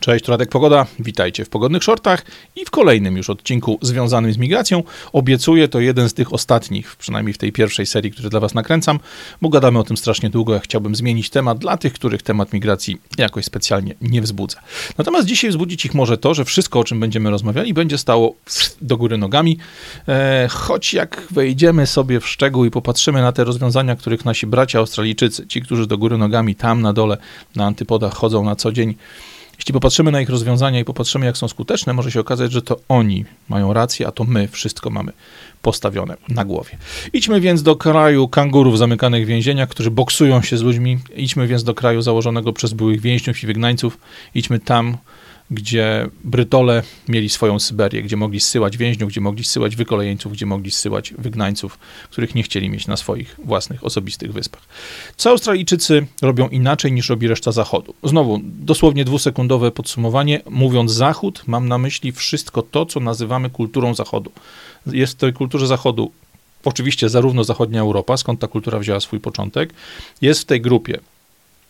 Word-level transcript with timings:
Cześć, 0.00 0.28
Radek 0.28 0.48
Pogoda. 0.48 0.86
Witajcie 0.98 1.44
w 1.44 1.48
Pogodnych 1.48 1.82
Shortach 1.82 2.24
i 2.56 2.64
w 2.64 2.70
kolejnym 2.70 3.16
już 3.16 3.30
odcinku 3.30 3.78
związanym 3.82 4.32
z 4.32 4.38
migracją. 4.38 4.82
Obiecuję, 5.12 5.68
to 5.68 5.80
jeden 5.80 6.08
z 6.08 6.14
tych 6.14 6.32
ostatnich, 6.32 6.96
przynajmniej 6.96 7.34
w 7.34 7.38
tej 7.38 7.52
pierwszej 7.52 7.86
serii, 7.86 8.10
który 8.10 8.30
dla 8.30 8.40
Was 8.40 8.54
nakręcam, 8.54 9.00
bo 9.42 9.48
gadamy 9.48 9.78
o 9.78 9.84
tym 9.84 9.96
strasznie 9.96 10.30
długo. 10.30 10.54
Ja 10.54 10.60
chciałbym 10.60 10.94
zmienić 10.94 11.30
temat 11.30 11.58
dla 11.58 11.76
tych, 11.76 11.92
których 11.92 12.22
temat 12.22 12.52
migracji 12.52 13.00
jakoś 13.18 13.44
specjalnie 13.44 13.94
nie 14.00 14.22
wzbudza. 14.22 14.60
Natomiast 14.98 15.26
dzisiaj 15.26 15.50
wzbudzić 15.50 15.84
ich 15.84 15.94
może 15.94 16.18
to, 16.18 16.34
że 16.34 16.44
wszystko, 16.44 16.80
o 16.80 16.84
czym 16.84 17.00
będziemy 17.00 17.30
rozmawiali, 17.30 17.74
będzie 17.74 17.98
stało 17.98 18.34
do 18.80 18.96
góry 18.96 19.18
nogami. 19.18 19.58
E, 20.08 20.48
choć 20.50 20.94
jak 20.94 21.26
wejdziemy 21.30 21.86
sobie 21.86 22.20
w 22.20 22.28
szczegół 22.28 22.64
i 22.64 22.70
popatrzymy 22.70 23.20
na 23.22 23.32
te 23.32 23.44
rozwiązania, 23.44 23.96
których 23.96 24.24
nasi 24.24 24.46
bracia 24.46 24.78
Australijczycy, 24.78 25.46
ci, 25.46 25.62
którzy 25.62 25.86
do 25.86 25.98
góry 25.98 26.18
nogami 26.18 26.54
tam 26.54 26.82
na 26.82 26.92
dole, 26.92 27.16
na 27.56 27.66
antypodach 27.66 28.14
chodzą 28.14 28.44
na 28.44 28.56
co 28.56 28.72
dzień, 28.72 28.94
jeśli 29.60 29.72
popatrzymy 29.72 30.10
na 30.10 30.20
ich 30.20 30.30
rozwiązania 30.30 30.80
i 30.80 30.84
popatrzymy, 30.84 31.26
jak 31.26 31.36
są 31.36 31.48
skuteczne, 31.48 31.92
może 31.92 32.10
się 32.10 32.20
okazać, 32.20 32.52
że 32.52 32.62
to 32.62 32.80
oni 32.88 33.24
mają 33.48 33.72
rację, 33.72 34.06
a 34.06 34.12
to 34.12 34.24
my 34.24 34.48
wszystko 34.48 34.90
mamy 34.90 35.12
postawione 35.62 36.16
na 36.28 36.44
głowie. 36.44 36.78
Idźmy 37.12 37.40
więc 37.40 37.62
do 37.62 37.76
kraju 37.76 38.28
kangurów 38.28 38.78
zamykanych 38.78 39.24
w 39.24 39.28
więzieniach, 39.28 39.68
którzy 39.68 39.90
boksują 39.90 40.42
się 40.42 40.56
z 40.56 40.62
ludźmi. 40.62 40.98
Idźmy 41.16 41.46
więc 41.46 41.64
do 41.64 41.74
kraju 41.74 42.02
założonego 42.02 42.52
przez 42.52 42.72
byłych 42.72 43.00
więźniów 43.00 43.42
i 43.42 43.46
wygnańców. 43.46 43.98
Idźmy 44.34 44.58
tam, 44.58 44.96
gdzie 45.50 46.08
Brytole 46.24 46.82
mieli 47.08 47.28
swoją 47.28 47.58
Syberię, 47.58 48.02
gdzie 48.02 48.16
mogli 48.16 48.40
zsyłać 48.40 48.76
więźniów, 48.76 49.10
gdzie 49.10 49.20
mogli 49.20 49.44
zsyłać 49.44 49.76
wykolejeńców, 49.76 50.32
gdzie 50.32 50.46
mogli 50.46 50.70
zsyłać 50.70 51.14
wygnańców, 51.18 51.78
których 52.10 52.34
nie 52.34 52.42
chcieli 52.42 52.70
mieć 52.70 52.86
na 52.86 52.96
swoich 52.96 53.36
własnych, 53.44 53.84
osobistych 53.84 54.32
wyspach. 54.32 54.62
Co 55.16 55.30
Australijczycy 55.30 56.06
robią 56.22 56.48
inaczej 56.48 56.92
niż 56.92 57.08
robi 57.08 57.28
reszta 57.28 57.52
Zachodu? 57.52 57.94
Znowu, 58.02 58.40
dosłownie 58.42 59.04
dwusekundowe 59.04 59.70
podsumowanie. 59.70 60.42
Mówiąc 60.50 60.92
Zachód, 60.92 61.42
mam 61.46 61.68
na 61.68 61.78
myśli 61.78 62.12
wszystko 62.12 62.62
to, 62.62 62.86
co 62.86 63.00
nazywamy 63.00 63.50
kulturą 63.50 63.94
Zachodu. 63.94 64.32
Jest 64.86 65.12
w 65.12 65.16
tej 65.16 65.32
kulturze 65.32 65.66
Zachodu 65.66 66.10
oczywiście 66.64 67.08
zarówno 67.08 67.44
zachodnia 67.44 67.80
Europa, 67.80 68.16
skąd 68.16 68.40
ta 68.40 68.48
kultura 68.48 68.78
wzięła 68.78 69.00
swój 69.00 69.20
początek, 69.20 69.74
jest 70.22 70.40
w 70.40 70.44
tej 70.44 70.60
grupie 70.60 70.98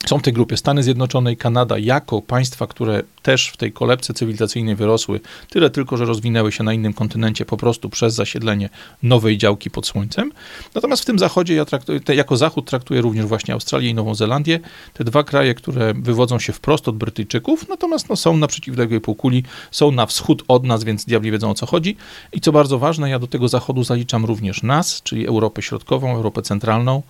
są 0.06 0.18
w 0.18 0.22
tej 0.22 0.32
grupie 0.32 0.56
Stany 0.56 0.82
Zjednoczone 0.82 1.32
i 1.32 1.36
Kanada 1.36 1.78
jako 1.78 2.22
państwa, 2.22 2.66
które 2.66 3.02
też 3.22 3.48
w 3.48 3.56
tej 3.56 3.72
kolebce 3.72 4.14
cywilizacyjnej 4.14 4.76
wyrosły, 4.76 5.20
tyle 5.50 5.70
tylko, 5.70 5.96
że 5.96 6.04
rozwinęły 6.04 6.52
się 6.52 6.64
na 6.64 6.72
innym 6.72 6.92
kontynencie 6.92 7.44
po 7.44 7.56
prostu 7.56 7.90
przez 7.90 8.14
zasiedlenie 8.14 8.68
nowej 9.02 9.38
działki 9.38 9.70
pod 9.70 9.86
słońcem. 9.86 10.32
Natomiast 10.74 11.02
w 11.02 11.04
tym 11.04 11.18
zachodzie, 11.18 11.54
ja 11.54 11.64
traktuję, 11.64 12.00
jako 12.08 12.36
zachód 12.36 12.66
traktuję 12.66 13.00
również 13.00 13.26
właśnie 13.26 13.54
Australię 13.54 13.90
i 13.90 13.94
Nową 13.94 14.14
Zelandię, 14.14 14.60
te 14.94 15.04
dwa 15.04 15.22
kraje, 15.22 15.54
które 15.54 15.94
wywodzą 15.94 16.38
się 16.38 16.52
wprost 16.52 16.88
od 16.88 16.96
Brytyjczyków, 16.96 17.68
natomiast 17.68 18.08
no, 18.08 18.16
są 18.16 18.36
na 18.36 18.46
przeciwległej 18.46 19.00
półkuli, 19.00 19.44
są 19.70 19.90
na 19.90 20.06
wschód 20.06 20.44
od 20.48 20.64
nas, 20.64 20.84
więc 20.84 21.04
diabli 21.04 21.30
wiedzą 21.30 21.50
o 21.50 21.54
co 21.54 21.66
chodzi. 21.66 21.96
I 22.32 22.40
co 22.40 22.52
bardzo 22.52 22.78
ważne, 22.78 23.10
ja 23.10 23.18
do 23.18 23.26
tego 23.26 23.48
zachodu 23.48 23.84
zaliczam 23.84 24.24
również 24.24 24.62
nas, 24.62 25.02
czyli 25.02 25.26
Europę 25.26 25.62
Środkową, 25.62 26.14
Europę 26.14 26.42
Centralną, 26.42 27.02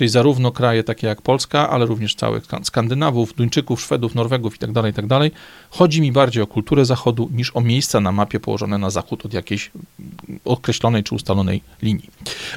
czyli 0.00 0.10
zarówno 0.10 0.52
kraje 0.52 0.84
takie 0.84 1.06
jak 1.06 1.22
Polska, 1.22 1.70
ale 1.70 1.86
również 1.86 2.14
całych 2.14 2.44
Skandynawów, 2.62 3.34
Duńczyków, 3.34 3.80
Szwedów, 3.80 4.14
Norwegów 4.14 4.54
itd., 4.54 4.74
tak 4.74 4.86
itd. 4.86 5.08
Tak 5.08 5.32
Chodzi 5.70 6.00
mi 6.00 6.12
bardziej 6.12 6.42
o 6.42 6.46
kulturę 6.46 6.84
Zachodu 6.84 7.30
niż 7.32 7.56
o 7.56 7.60
miejsca 7.60 8.00
na 8.00 8.12
mapie 8.12 8.40
położone 8.40 8.78
na 8.78 8.90
zachód 8.90 9.26
od 9.26 9.32
jakiejś 9.34 9.70
określonej 10.44 11.04
czy 11.04 11.14
ustalonej 11.14 11.62
linii. 11.82 12.10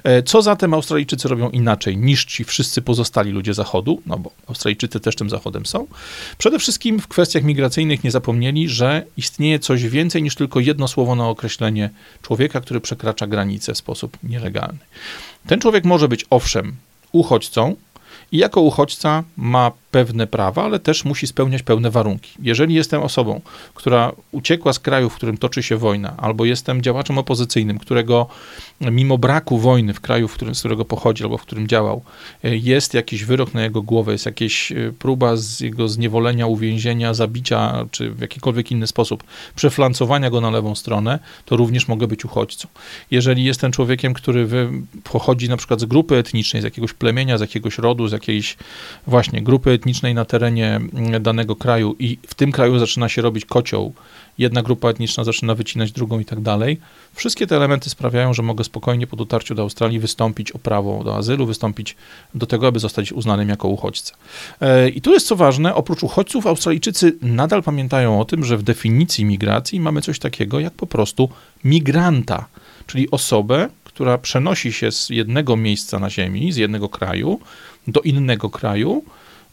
E, 0.04 0.24
co 0.24 0.42
zatem 0.42 0.74
Australijczycy 0.74 1.28
robią 1.28 1.50
inaczej 1.50 1.98
niż 1.98 2.26
ci 2.26 2.44
wszyscy 2.44 2.82
pozostali 2.82 3.32
ludzie 3.32 3.54
Zachodu? 3.54 4.02
No 4.06 4.18
bo 4.18 4.32
Australijczycy 4.48 5.00
też 5.00 5.16
tym 5.16 5.30
Zachodem 5.30 5.66
są. 5.66 5.88
Przede 6.38 6.60
wszystkim 6.60 7.00
w 7.00 7.08
kwestiach 7.08 7.44
migracyjnych 7.44 8.04
nie 8.04 8.12
zapomnieli, 8.12 8.70
że 8.70 9.06
istnieje 9.18 9.60
coś 9.60 9.84
więcej 9.84 10.24
niż 10.24 10.36
tylko 10.36 10.60
jedno 10.60 10.88
słowo 10.88 11.16
na 11.16 11.30
określenie 11.30 11.90
człowieka, 12.22 12.62
który 12.62 12.82
przekracza 12.82 13.28
granicę 13.28 13.74
w 13.74 13.78
sposób 13.78 14.18
nielegalny. 14.24 14.80
Ten 15.48 15.60
człowiek 15.60 15.86
może 15.86 16.08
być 16.08 16.26
owszem 16.30 16.76
uchodźcą 17.14 17.76
i 18.32 18.38
jako 18.38 18.62
uchodźca 18.62 19.24
ma 19.38 19.72
pewne 19.94 20.28
prawa, 20.28 20.64
ale 20.64 20.80
też 20.80 21.06
musi 21.06 21.28
spełniać 21.28 21.64
pewne 21.64 21.92
warunki. 21.92 22.32
Jeżeli 22.42 22.76
jestem 22.76 23.02
osobą, 23.02 23.42
która 23.74 24.12
uciekła 24.32 24.74
z 24.74 24.80
kraju, 24.80 25.10
w 25.10 25.16
którym 25.16 25.38
toczy 25.38 25.64
się 25.64 25.78
wojna, 25.78 26.14
albo 26.18 26.46
jestem 26.46 26.82
działaczem 26.82 27.18
opozycyjnym, 27.18 27.80
którego 27.80 28.28
mimo 28.82 29.18
braku 29.18 29.58
wojny 29.58 29.94
w 29.94 30.02
kraju, 30.02 30.28
w 30.28 30.34
którym, 30.34 30.56
z 30.56 30.60
którego 30.60 30.86
pochodzi 30.86 31.24
albo 31.24 31.38
w 31.38 31.42
którym 31.42 31.68
działał, 31.68 32.02
jest 32.44 32.94
jakiś 32.94 33.26
wyrok 33.26 33.54
na 33.54 33.64
jego 33.64 33.82
głowę, 33.82 34.12
jest 34.12 34.26
jakaś 34.26 34.72
e, 34.72 34.76
próba 35.00 35.36
z 35.36 35.60
jego 35.60 35.88
zniewolenia, 35.88 36.48
uwięzienia, 36.48 37.14
zabicia, 37.14 37.86
czy 37.92 38.12
w 38.12 38.22
jakikolwiek 38.22 38.72
inny 38.72 38.88
sposób 38.88 39.24
przeflancowania 39.56 40.30
go 40.30 40.42
na 40.42 40.50
lewą 40.50 40.76
stronę, 40.76 41.20
to 41.46 41.58
również 41.58 41.88
mogę 41.88 42.08
być 42.08 42.26
uchodźcą. 42.26 42.68
Jeżeli 43.12 43.44
jestem 43.44 43.72
człowiekiem, 43.72 44.14
który 44.14 44.48
pochodzi 45.04 45.50
na 45.50 45.58
przykład 45.58 45.80
z 45.80 45.86
grupy 45.86 46.18
etnicznej, 46.18 46.62
z 46.62 46.66
jakiegoś 46.66 46.94
plemienia, 46.94 47.38
z 47.38 47.42
jakiegoś 47.42 47.78
rodu, 47.78 48.08
z 48.08 48.12
jakiejś 48.12 48.58
właśnie 49.08 49.42
grupy 49.42 49.72
etnicznej 49.84 50.16
na 50.16 50.26
terenie 50.26 50.76
mm, 50.76 51.24
danego 51.24 51.56
kraju 51.56 51.96
i 52.00 52.18
w 52.28 52.34
tym 52.34 52.52
kraju 52.52 52.80
zaczyna 52.80 53.10
się 53.10 53.22
robić 53.22 53.46
kocioł, 53.46 53.94
jedna 54.38 54.62
grupa 54.62 54.90
etniczna 54.90 55.24
zaczyna 55.24 55.56
wycinać 55.56 55.92
drugą 55.92 56.20
i 56.20 56.26
tak 56.26 56.42
dalej. 56.42 56.80
Wszystkie 57.14 57.48
te 57.48 57.56
elementy 57.56 57.90
sprawiają, 57.90 58.34
że 58.34 58.44
mogę 58.44 58.64
spokojnie 58.64 59.08
po 59.08 59.16
dotarciu 59.16 59.56
do 59.56 59.62
Australii 59.62 60.00
wystąpić 60.00 60.52
o 60.52 60.60
prawo 60.60 61.04
do 61.04 61.16
azylu, 61.16 61.46
wystąpić 61.46 61.96
do 62.36 62.46
tego, 62.46 62.68
aby 62.68 62.80
zostać 62.80 63.12
uznanym 63.12 63.50
jako 63.50 63.68
uchodźca. 63.68 64.16
E, 64.62 64.90
I 64.90 65.02
tu 65.02 65.14
jest 65.14 65.28
co 65.28 65.36
ważne, 65.36 65.76
oprócz 65.76 66.04
uchodźców, 66.04 66.48
Australijczycy 66.48 67.18
nadal 67.22 67.64
pamiętają 67.64 68.22
o 68.22 68.26
tym, 68.26 68.46
że 68.46 68.58
w 68.58 68.64
definicji 68.64 69.26
migracji 69.26 69.80
mamy 69.80 70.02
coś 70.02 70.20
takiego 70.20 70.60
jak 70.60 70.74
po 70.74 70.88
prostu 70.88 71.30
migranta, 71.64 72.46
czyli 72.88 73.12
osobę, 73.12 73.70
która 73.84 74.18
przenosi 74.18 74.74
się 74.74 74.92
z 74.92 75.10
jednego 75.10 75.56
miejsca 75.56 76.00
na 76.00 76.10
Ziemi, 76.10 76.52
z 76.52 76.58
jednego 76.58 76.90
kraju 76.90 77.40
do 77.88 78.02
innego 78.02 78.50
kraju, 78.50 79.04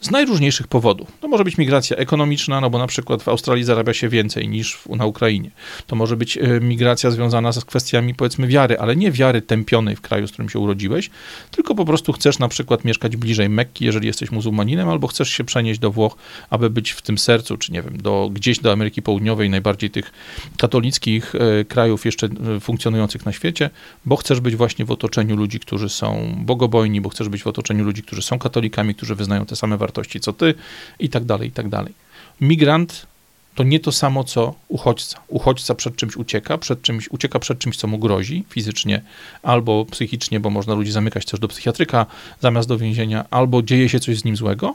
z 0.00 0.11
najróżniejszych 0.11 0.69
powodów. 0.69 1.12
To 1.21 1.28
może 1.28 1.44
być 1.44 1.59
migracja 1.59 1.97
ekonomiczna, 1.97 2.61
no 2.61 2.71
bo 2.71 2.78
na 2.78 2.87
przykład 2.87 3.22
w 3.22 3.28
Australii 3.28 3.65
zarabia 3.65 3.94
się 3.94 4.09
więcej 4.09 4.49
niż 4.49 4.77
w, 4.77 4.88
na 4.88 5.06
Ukrainie. 5.06 5.50
To 5.87 5.97
może 5.97 6.16
być 6.16 6.38
e, 6.38 6.61
migracja 6.61 7.11
związana 7.11 7.53
z 7.53 7.65
kwestiami 7.65 8.15
powiedzmy 8.15 8.47
wiary, 8.47 8.78
ale 8.78 8.97
nie 8.97 9.12
wiary 9.12 9.43
tępionej 9.43 9.97
w 9.97 10.00
kraju, 10.00 10.27
z 10.27 10.33
którym 10.33 10.49
się 10.49 10.59
urodziłeś, 10.59 11.11
tylko 11.50 11.75
po 11.75 11.84
prostu 11.84 12.12
chcesz 12.12 12.38
na 12.38 12.49
przykład 12.49 12.84
mieszkać 12.84 13.16
bliżej 13.16 13.49
Mekki, 13.49 13.84
jeżeli 13.84 14.06
jesteś 14.06 14.31
muzułmaninem, 14.31 14.88
albo 14.88 15.06
chcesz 15.06 15.31
się 15.31 15.44
przenieść 15.44 15.81
do 15.81 15.91
Włoch, 15.91 16.17
aby 16.50 16.71
być 16.71 16.91
w 16.91 17.03
tym 17.03 17.19
sercu, 17.19 17.56
czy 17.56 17.72
nie 17.72 17.82
wiem, 17.82 17.97
do, 18.03 18.31
gdzieś 18.32 18.59
do 18.59 18.72
Ameryki 18.72 19.03
Południowej, 19.03 19.50
najbardziej 19.50 19.91
tych 19.91 20.12
katolickich 20.56 21.34
e, 21.34 21.65
krajów 21.65 22.05
jeszcze 22.05 22.28
e, 22.56 22.61
funkcjonujących 22.61 23.27
na 23.27 23.32
świecie, 23.32 23.71
bo 24.05 24.17
chcesz 24.17 24.41
być 24.41 24.56
właśnie 24.56 24.84
w 24.84 24.91
otoczeniu 24.91 25.37
ludzi, 25.37 25.61
którzy 25.61 25.88
są 25.88 26.34
bogobojni, 26.38 27.00
bo 27.00 27.09
chcesz 27.09 27.28
być 27.28 27.43
w 27.43 27.47
otoczeniu 27.47 27.84
ludzi, 27.84 28.03
którzy 28.03 28.22
są 28.22 28.38
katolikami, 28.38 28.94
którzy 28.94 29.15
wyznają 29.15 29.47
te 29.47 29.56
same 29.56 29.77
wartości 29.77 29.89
wartości 29.90 30.20
co 30.20 30.32
ty 30.32 30.54
i 30.98 31.08
tak 31.08 31.24
dalej, 31.24 31.48
i 31.48 31.52
tak 31.52 31.68
dalej. 31.68 31.94
Migrant 32.40 33.06
to 33.54 33.64
nie 33.64 33.80
to 33.80 33.92
samo 33.92 34.24
co 34.24 34.54
uchodźca. 34.68 35.20
Uchodźca 35.28 35.74
przed 35.74 35.96
czymś 35.96 36.16
ucieka, 36.16 36.58
przed 36.58 36.82
czymś, 36.82 37.10
ucieka 37.10 37.38
przed 37.38 37.58
czymś, 37.58 37.76
co 37.76 37.86
mu 37.86 37.98
grozi 37.98 38.44
fizycznie 38.48 39.02
albo 39.42 39.84
psychicznie, 39.84 40.40
bo 40.40 40.50
można 40.50 40.74
ludzi 40.74 40.92
zamykać 40.92 41.24
też 41.24 41.40
do 41.40 41.48
psychiatryka 41.48 42.06
zamiast 42.40 42.68
do 42.68 42.78
więzienia, 42.78 43.24
albo 43.30 43.62
dzieje 43.62 43.88
się 43.88 44.00
coś 44.00 44.18
z 44.18 44.24
nim 44.24 44.36
złego. 44.36 44.74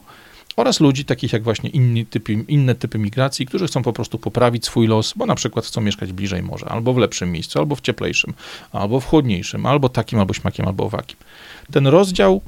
Oraz 0.55 0.79
ludzi 0.79 1.05
takich 1.05 1.33
jak 1.33 1.43
właśnie 1.43 1.69
inni 1.69 2.05
typy, 2.05 2.33
inne 2.33 2.75
typy 2.75 2.97
migracji, 2.97 3.45
którzy 3.45 3.67
chcą 3.67 3.83
po 3.83 3.93
prostu 3.93 4.19
poprawić 4.19 4.65
swój 4.65 4.87
los, 4.87 5.13
bo 5.15 5.25
na 5.25 5.35
przykład 5.35 5.65
chcą 5.65 5.81
mieszkać 5.81 6.13
bliżej 6.13 6.43
morza, 6.43 6.67
albo 6.67 6.93
w 6.93 6.97
lepszym 6.97 7.31
miejscu, 7.31 7.59
albo 7.59 7.75
w 7.75 7.81
cieplejszym, 7.81 8.33
albo 8.71 8.99
w 8.99 9.05
chłodniejszym, 9.05 9.65
albo 9.65 9.89
takim, 9.89 10.19
albo 10.19 10.33
śmakiem, 10.33 10.67
albo 10.67 10.83
owakim. 10.85 11.17
Ten 11.71 11.87
rozdział 11.87 12.41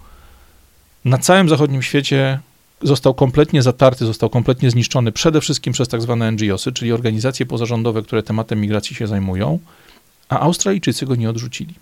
na 1.06 1.18
całym 1.18 1.50
zachodnim 1.50 1.82
świecie 1.82 2.40
został 2.82 3.14
kompletnie 3.14 3.62
zatarty, 3.62 4.06
został 4.06 4.30
kompletnie 4.30 4.72
zniszczony 4.72 5.12
przede 5.12 5.42
wszystkim 5.42 5.74
przez 5.74 5.88
tak 5.88 6.02
zwane 6.02 6.32
NGOsy, 6.32 6.72
czyli 6.72 6.92
organizacje 6.92 7.46
pozarządowe, 7.46 8.02
które 8.02 8.24
tematem 8.24 8.62
migracji 8.62 8.96
się 8.96 9.08
zajmują, 9.08 9.60
a 10.30 10.40
Australijczycy 10.40 11.06
go 11.06 11.16
nie 11.16 11.30
odrzucili. 11.30 11.74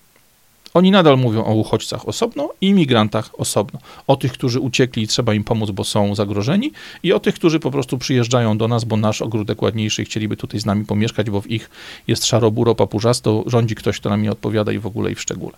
Oni 0.75 0.91
nadal 0.91 1.17
mówią 1.17 1.43
o 1.43 1.53
uchodźcach 1.53 2.07
osobno 2.07 2.49
i 2.61 2.67
imigrantach 2.67 3.39
osobno. 3.39 3.79
O 4.07 4.15
tych, 4.15 4.31
którzy 4.31 4.59
uciekli 4.59 5.03
i 5.03 5.07
trzeba 5.07 5.33
im 5.33 5.43
pomóc, 5.43 5.71
bo 5.71 5.83
są 5.83 6.15
zagrożeni, 6.15 6.71
i 7.03 7.13
o 7.13 7.19
tych, 7.19 7.35
którzy 7.35 7.59
po 7.59 7.71
prostu 7.71 7.97
przyjeżdżają 7.97 8.57
do 8.57 8.67
nas, 8.67 8.83
bo 8.83 8.97
nasz 8.97 9.21
ogródek 9.21 9.61
ładniejszy 9.61 10.01
i 10.01 10.05
chcieliby 10.05 10.37
tutaj 10.37 10.59
z 10.59 10.65
nami 10.65 10.85
pomieszkać, 10.85 11.29
bo 11.29 11.41
w 11.41 11.51
ich 11.51 11.69
jest 12.07 12.25
szaro-buro, 12.25 12.75
papurzasto, 12.75 13.43
rządzi 13.47 13.75
ktoś, 13.75 13.99
kto 13.99 14.09
nam 14.09 14.21
nie 14.21 14.31
odpowiada 14.31 14.71
i 14.71 14.79
w 14.79 14.85
ogóle 14.85 15.11
i 15.11 15.15
w 15.15 15.21
szczególe. 15.21 15.57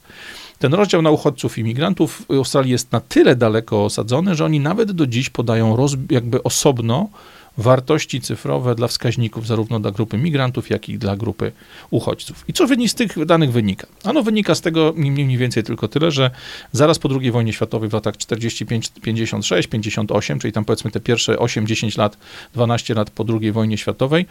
Ten 0.60 0.74
rozdział 0.74 1.02
na 1.02 1.10
uchodźców 1.10 1.58
i 1.58 1.62
imigrantów 1.62 2.26
w 2.30 2.32
Australii 2.32 2.72
jest 2.72 2.92
na 2.92 3.00
tyle 3.00 3.36
daleko 3.36 3.86
osadzony, 3.86 4.36
że 4.36 4.46
oni 4.46 4.60
nawet 4.60 4.92
do 4.92 5.08
dziś 5.08 5.30
podają 5.30 5.76
roz, 5.76 5.96
jakby 6.10 6.44
osobno 6.44 7.10
wartości 7.58 8.22
cyfrowe 8.22 8.76
dla 8.76 8.88
wskaźników 8.88 9.48
zarówno 9.48 9.80
dla 9.80 9.92
grupy 9.92 10.18
migrantów, 10.18 10.70
jak 10.70 10.90
i 10.90 10.98
dla 10.98 11.16
grupy 11.16 11.52
uchodźców. 11.90 12.46
I 12.48 12.54
co 12.54 12.68
z 12.88 12.96
tych 12.96 13.26
danych 13.26 13.52
wynika? 13.52 13.88
Ano 14.04 14.24
wynika 14.24 14.56
z 14.56 14.62
tego 14.62 14.94
mniej 14.96 15.38
więcej 15.38 15.64
tylko 15.64 15.88
tyle, 15.88 16.12
że 16.12 16.32
zaraz 16.72 17.00
po 17.00 17.10
II 17.22 17.32
wojnie 17.32 17.54
światowej 17.54 17.90
w 17.90 17.94
latach 17.94 18.18
45, 18.18 18.92
56, 19.02 19.68
58, 19.68 20.40
czyli 20.40 20.54
tam 20.54 20.66
powiedzmy 20.66 20.92
te 20.92 21.00
pierwsze 21.00 21.36
8-10 21.36 21.98
lat, 21.98 22.18
12 22.54 22.94
lat 22.94 23.10
po 23.10 23.26
II 23.42 23.52
wojnie 23.52 23.78
światowej, 23.78 24.26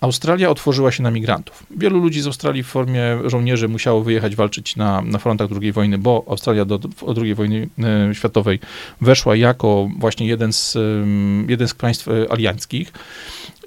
Australia 0.00 0.50
otworzyła 0.50 0.92
się 0.92 1.02
na 1.02 1.10
migrantów. 1.10 1.66
Wielu 1.70 2.00
ludzi 2.00 2.20
z 2.20 2.26
Australii 2.26 2.62
w 2.62 2.66
formie 2.66 3.02
żołnierzy 3.24 3.68
musiało 3.68 4.02
wyjechać 4.02 4.36
walczyć 4.36 4.76
na, 4.76 5.02
na 5.02 5.18
frontach 5.18 5.48
II 5.62 5.72
wojny, 5.72 5.98
bo 5.98 6.24
Australia 6.28 6.64
do, 6.64 6.78
do 6.78 6.88
II 7.22 7.34
wojny 7.34 7.68
e, 8.10 8.14
światowej 8.14 8.60
weszła 9.00 9.36
jako 9.36 9.88
właśnie 9.98 10.26
jeden 10.26 10.52
z, 10.52 10.78
jeden 11.48 11.68
z 11.68 11.74
państw 11.74 12.08
e, 12.08 12.12
alianckich. 12.30 12.92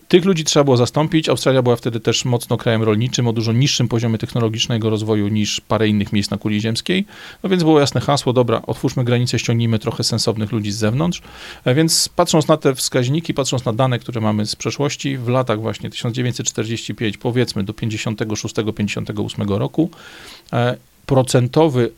Tych 0.09 0.25
ludzi 0.25 0.44
trzeba 0.44 0.63
było 0.63 0.77
zastąpić. 0.77 1.29
Australia 1.29 1.61
była 1.61 1.75
wtedy 1.75 2.00
też 2.00 2.25
mocno 2.25 2.57
krajem 2.57 2.83
rolniczym, 2.83 3.27
o 3.27 3.33
dużo 3.33 3.53
niższym 3.53 3.88
poziomie 3.88 4.17
technologicznego 4.17 4.89
rozwoju 4.89 5.27
niż 5.27 5.61
parę 5.61 5.88
innych 5.88 6.13
miejsc 6.13 6.31
na 6.31 6.38
kuli 6.38 6.61
ziemskiej. 6.61 7.06
No 7.44 7.50
więc 7.50 7.63
było 7.63 7.79
jasne 7.79 8.01
hasło, 8.01 8.33
dobra, 8.33 8.61
otwórzmy 8.67 9.03
granice, 9.03 9.39
ściągnijmy 9.39 9.79
trochę 9.79 10.03
sensownych 10.03 10.51
ludzi 10.51 10.71
z 10.71 10.77
zewnątrz. 10.77 11.21
E, 11.65 11.75
więc 11.75 12.09
patrząc 12.15 12.47
na 12.47 12.57
te 12.57 12.75
wskaźniki, 12.75 13.33
patrząc 13.33 13.65
na 13.65 13.73
dane, 13.73 14.00
które 14.00 14.21
mamy 14.21 14.45
z 14.45 14.56
przeszłości, 14.56 15.17
w 15.17 15.27
latach 15.27 15.61
właśnie 15.61 15.89
1945, 15.89 17.17
powiedzmy 17.17 17.63
do 17.63 17.73
56-58 17.73 19.57
roku, 19.57 19.89
e, 20.53 20.77
procentowy 21.06 21.91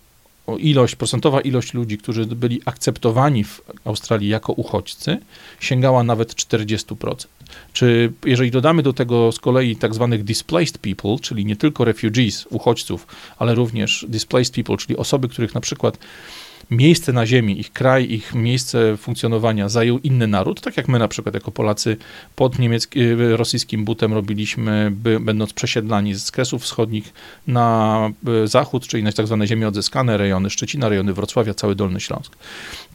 ilość, 0.58 0.96
procentowa 0.96 1.42
ilość 1.42 1.74
ludzi, 1.74 1.98
którzy 1.98 2.26
byli 2.26 2.62
akceptowani 2.66 3.44
w 3.44 3.62
Australii 3.86 4.30
jako 4.30 4.54
uchodźcy, 4.54 5.18
sięgała 5.60 6.04
nawet 6.04 6.36
40%. 6.36 7.28
Czy 7.74 8.14
jeżeli 8.26 8.52
dodamy 8.52 8.84
do 8.84 8.94
tego 8.94 9.32
z 9.32 9.40
kolei 9.40 9.76
tak 9.76 9.94
zwanych 9.94 10.24
displaced 10.24 10.78
people, 10.78 11.16
czyli 11.22 11.46
nie 11.46 11.56
tylko 11.56 11.86
refugees, 11.86 12.48
uchodźców, 12.50 13.08
ale 13.38 13.56
również 13.56 14.06
displaced 14.10 14.56
people, 14.56 14.78
czyli 14.78 14.98
osoby, 14.98 15.28
których 15.28 15.56
na 15.56 15.62
przykład 15.62 15.98
miejsce 16.72 17.14
na 17.14 17.26
ziemi, 17.26 17.60
ich 17.60 17.74
kraj, 17.74 18.12
ich 18.12 18.36
miejsce 18.36 18.98
funkcjonowania 18.98 19.70
zajął 19.70 20.00
inny 20.00 20.28
naród, 20.28 20.62
tak 20.62 20.78
jak 20.78 20.88
my 20.88 21.00
na 21.00 21.08
przykład 21.08 21.36
jako 21.36 21.52
Polacy 21.52 21.98
pod 22.36 22.60
niemieckim, 22.60 23.22
y, 23.22 23.38
rosyjskim 23.38 23.86
butem 23.86 24.14
robiliśmy, 24.14 24.92
by, 24.92 25.20
będąc 25.20 25.54
przesiedlani 25.54 26.14
z 26.16 26.32
Kresów 26.32 26.64
Wschodnich 26.64 27.14
na 27.48 28.10
y, 28.44 28.48
zachód, 28.48 28.88
czyli 28.88 29.04
na 29.04 29.12
tak 29.12 29.28
zwane 29.28 29.48
ziemie 29.48 29.68
odzyskane, 29.68 30.18
rejony 30.18 30.50
Szczecina, 30.50 30.90
rejony 30.90 31.14
Wrocławia, 31.14 31.54
cały 31.54 31.76
Dolny 31.76 32.00
Śląsk. 32.00 32.36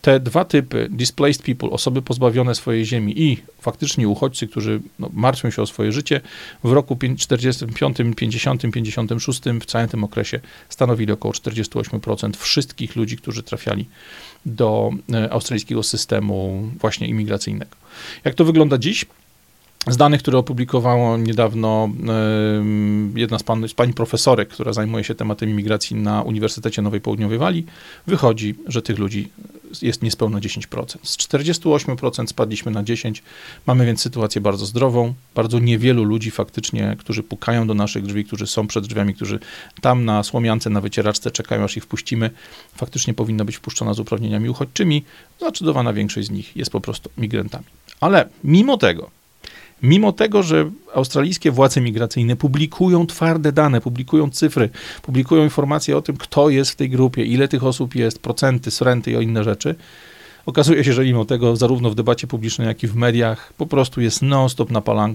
Te 0.06 0.20
dwa 0.20 0.44
typy, 0.44 0.88
displaced 0.90 1.42
people, 1.42 1.70
osoby 1.70 2.02
pozbawione 2.02 2.54
swojej 2.54 2.84
ziemi 2.84 3.22
i 3.22 3.42
faktycznie 3.60 4.08
uchodźcy, 4.08 4.48
którzy 4.48 4.80
no, 4.98 5.10
martwią 5.12 5.50
się 5.50 5.62
o 5.62 5.66
swoje 5.66 5.92
życie, 5.92 6.20
w 6.64 6.72
roku 6.72 6.98
45, 7.18 7.96
50, 8.16 8.62
56 8.72 9.40
w 9.60 9.66
całym 9.66 9.88
tym 9.88 10.04
okresie 10.04 10.40
stanowili 10.68 11.12
około 11.12 11.34
48% 11.34 12.36
wszystkich 12.36 12.96
ludzi, 12.96 13.16
którzy 13.16 13.42
trafiali 13.42 13.88
do 14.46 14.90
e, 15.12 15.32
australijskiego 15.32 15.82
systemu 15.82 16.70
właśnie 16.80 17.08
imigracyjnego. 17.08 17.76
Jak 18.24 18.34
to 18.34 18.44
wygląda 18.44 18.78
dziś? 18.78 19.06
Z 19.88 19.96
danych, 19.96 20.22
które 20.22 20.38
opublikowało 20.38 21.16
niedawno 21.16 21.88
jedna 23.14 23.38
z, 23.38 23.42
pan, 23.42 23.68
z 23.68 23.74
pani 23.74 23.92
profesorek, 23.92 24.48
która 24.48 24.72
zajmuje 24.72 25.04
się 25.04 25.14
tematem 25.14 25.50
imigracji 25.50 25.96
na 25.96 26.22
Uniwersytecie 26.22 26.82
Nowej 26.82 27.00
Południowej 27.00 27.38
Walii, 27.38 27.66
wychodzi, 28.06 28.54
że 28.66 28.82
tych 28.82 28.98
ludzi 28.98 29.28
jest 29.82 30.02
niespełna 30.02 30.38
10%. 30.38 30.96
Z 31.02 31.17
48% 31.17 32.26
spadliśmy 32.26 32.73
na 32.73 32.84
10%. 32.84 33.20
Mamy 33.67 33.87
więc 33.87 34.00
sytuację 34.00 34.40
bardzo 34.40 34.67
zdrową. 34.67 35.14
Bardzo 35.34 35.58
niewielu 35.58 36.05
ludzi 36.05 36.31
faktycznie, 36.31 36.96
którzy 36.99 37.23
pukają 37.23 37.67
do 37.67 37.75
naszych 37.75 38.02
drzwi, 38.02 38.25
którzy 38.25 38.46
są 38.46 38.67
przed 38.67 38.87
drzwiami, 38.87 39.14
którzy 39.14 39.38
tam 39.81 40.05
na 40.05 40.23
słomiance, 40.23 40.70
na 40.70 40.81
wycieraczce 40.81 41.31
czekają, 41.31 41.64
aż 41.64 41.76
ich 41.76 41.84
wpuścimy, 41.84 42.31
faktycznie 42.75 43.14
powinna 43.14 43.44
być 43.44 43.56
wpuszczona 43.56 43.94
z 43.94 43.99
uprawnieniami 43.99 44.49
uchodźczymi. 44.49 45.05
Zdecydowana 45.38 45.93
większość 45.93 46.26
z 46.26 46.31
nich 46.31 46.56
jest 46.56 46.70
po 46.70 46.81
prostu 46.81 47.11
migrantami. 47.19 47.64
Ale 48.00 48.28
mimo 48.44 48.76
tego, 48.76 49.11
Mimo 49.82 50.12
tego, 50.12 50.43
że 50.43 50.70
australijskie 50.94 51.50
władze 51.50 51.81
migracyjne 51.81 52.37
publikują 52.37 53.06
twarde 53.06 53.52
dane, 53.52 53.81
publikują 53.81 54.31
cyfry, 54.31 54.70
publikują 55.02 55.44
informacje 55.44 55.96
o 55.96 56.02
tym, 56.02 56.17
kto 56.17 56.50
jest 56.50 56.70
w 56.70 56.76
tej 56.76 56.90
grupie, 56.90 57.25
ile 57.25 57.49
tych 57.49 57.64
osób 57.64 57.94
jest, 57.94 58.19
procenty, 58.19 58.70
srenty 58.70 59.12
i 59.12 59.14
inne 59.14 59.44
rzeczy, 59.44 59.75
okazuje 60.46 60.84
się, 60.84 60.93
że 60.93 61.05
mimo 61.05 61.25
tego 61.25 61.56
zarówno 61.56 61.90
w 61.90 61.94
debacie 61.94 62.26
publicznej, 62.26 62.69
jak 62.69 62.82
i 62.82 62.87
w 62.87 62.96
mediach 62.96 63.52
po 63.52 63.67
prostu 63.67 64.00
jest 64.00 64.23
non-stop 64.23 64.70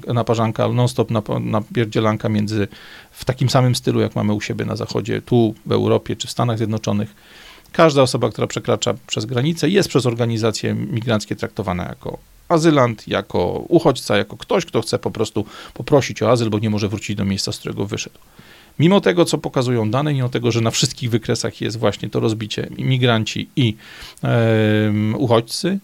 naparzanka, 0.07 0.67
non-stop 0.67 1.09
napierdzielanka 1.39 2.29
między 2.29 2.67
w 3.11 3.25
takim 3.25 3.49
samym 3.49 3.75
stylu, 3.75 4.01
jak 4.01 4.15
mamy 4.15 4.33
u 4.33 4.41
siebie 4.41 4.65
na 4.65 4.75
zachodzie, 4.75 5.21
tu 5.21 5.55
w 5.65 5.71
Europie 5.71 6.15
czy 6.15 6.27
w 6.27 6.31
Stanach 6.31 6.57
Zjednoczonych. 6.57 7.15
Każda 7.71 8.01
osoba, 8.01 8.29
która 8.29 8.47
przekracza 8.47 8.93
przez 9.07 9.25
granicę, 9.25 9.69
jest 9.69 9.89
przez 9.89 10.05
organizacje 10.05 10.73
migranckie 10.73 11.35
traktowana 11.35 11.83
jako 11.83 12.17
azylant, 12.51 13.07
jako 13.07 13.65
uchodźca, 13.67 14.17
jako 14.17 14.37
ktoś, 14.37 14.65
kto 14.65 14.81
chce 14.81 14.99
po 14.99 15.11
prostu 15.11 15.45
poprosić 15.73 16.21
o 16.21 16.31
azyl, 16.31 16.49
bo 16.49 16.59
nie 16.59 16.69
może 16.69 16.89
wrócić 16.89 17.15
do 17.15 17.25
miejsca, 17.25 17.51
z 17.51 17.59
którego 17.59 17.85
wyszedł. 17.85 18.19
Mimo 18.79 19.01
tego, 19.01 19.25
co 19.25 19.37
pokazują 19.37 19.91
dane, 19.91 20.13
mimo 20.13 20.29
tego, 20.29 20.51
że 20.51 20.61
na 20.61 20.71
wszystkich 20.71 21.09
wykresach 21.09 21.61
jest 21.61 21.79
właśnie 21.79 22.09
to 22.09 22.19
rozbicie 22.19 22.69
imigranci 22.77 23.49
i 23.55 23.75
uchodźcy, 25.17 25.79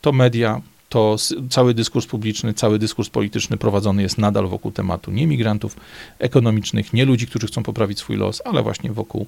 to 0.00 0.12
media 0.12 0.60
to 0.88 1.16
cały 1.50 1.74
dyskurs 1.74 2.06
publiczny, 2.06 2.54
cały 2.54 2.78
dyskurs 2.78 3.08
polityczny 3.08 3.56
prowadzony 3.56 4.02
jest 4.02 4.18
nadal 4.18 4.48
wokół 4.48 4.72
tematu 4.72 5.10
nie 5.10 5.26
migrantów 5.26 5.76
ekonomicznych, 6.18 6.92
nie 6.92 7.04
ludzi, 7.04 7.26
którzy 7.26 7.46
chcą 7.46 7.62
poprawić 7.62 7.98
swój 7.98 8.16
los, 8.16 8.42
ale 8.44 8.62
właśnie 8.62 8.92
wokół 8.92 9.26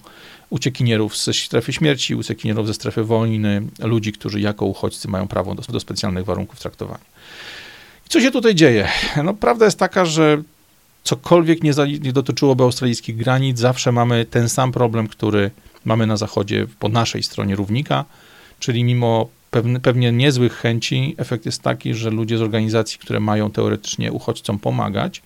uciekinierów 0.50 1.16
ze 1.16 1.32
strefy 1.32 1.72
śmierci, 1.72 2.14
uciekinierów 2.14 2.66
ze 2.66 2.74
strefy 2.74 3.04
wojny, 3.04 3.62
ludzi, 3.78 4.12
którzy 4.12 4.40
jako 4.40 4.66
uchodźcy 4.66 5.08
mają 5.08 5.28
prawo 5.28 5.54
do, 5.54 5.62
do 5.62 5.80
specjalnych 5.80 6.24
warunków 6.24 6.60
traktowania. 6.60 7.04
Co 8.08 8.20
się 8.20 8.30
tutaj 8.30 8.54
dzieje? 8.54 8.88
No, 9.24 9.34
prawda 9.34 9.64
jest 9.64 9.78
taka, 9.78 10.04
że 10.04 10.42
cokolwiek 11.04 11.62
nie, 11.62 11.72
za, 11.72 11.86
nie 11.86 12.12
dotyczyłoby 12.12 12.64
australijskich 12.64 13.16
granic, 13.16 13.58
zawsze 13.58 13.92
mamy 13.92 14.24
ten 14.24 14.48
sam 14.48 14.72
problem, 14.72 15.08
który 15.08 15.50
mamy 15.84 16.06
na 16.06 16.16
zachodzie 16.16 16.66
po 16.78 16.88
naszej 16.88 17.22
stronie 17.22 17.56
równika, 17.56 18.04
czyli 18.58 18.84
mimo 18.84 19.28
pewne, 19.50 19.80
pewnie 19.80 20.12
niezłych 20.12 20.52
chęci, 20.52 21.14
efekt 21.18 21.46
jest 21.46 21.62
taki, 21.62 21.94
że 21.94 22.10
ludzie 22.10 22.38
z 22.38 22.42
organizacji, 22.42 22.98
które 22.98 23.20
mają 23.20 23.50
teoretycznie 23.50 24.12
uchodźcom 24.12 24.58
pomagać, 24.58 25.22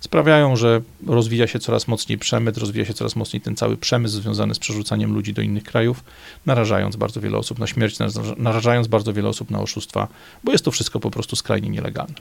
sprawiają, 0.00 0.56
że 0.56 0.80
rozwija 1.06 1.46
się 1.46 1.58
coraz 1.58 1.88
mocniej 1.88 2.18
przemyt, 2.18 2.58
rozwija 2.58 2.84
się 2.84 2.94
coraz 2.94 3.16
mocniej 3.16 3.40
ten 3.40 3.56
cały 3.56 3.76
przemysł 3.76 4.16
związany 4.20 4.54
z 4.54 4.58
przerzucaniem 4.58 5.14
ludzi 5.14 5.32
do 5.32 5.42
innych 5.42 5.64
krajów, 5.64 6.04
narażając 6.46 6.96
bardzo 6.96 7.20
wiele 7.20 7.38
osób 7.38 7.58
na 7.58 7.66
śmierć, 7.66 7.96
narażając 8.36 8.88
bardzo 8.88 9.12
wiele 9.12 9.28
osób 9.28 9.50
na 9.50 9.60
oszustwa, 9.60 10.08
bo 10.44 10.52
jest 10.52 10.64
to 10.64 10.70
wszystko 10.70 11.00
po 11.00 11.10
prostu 11.10 11.36
skrajnie 11.36 11.70
nielegalne. 11.70 12.14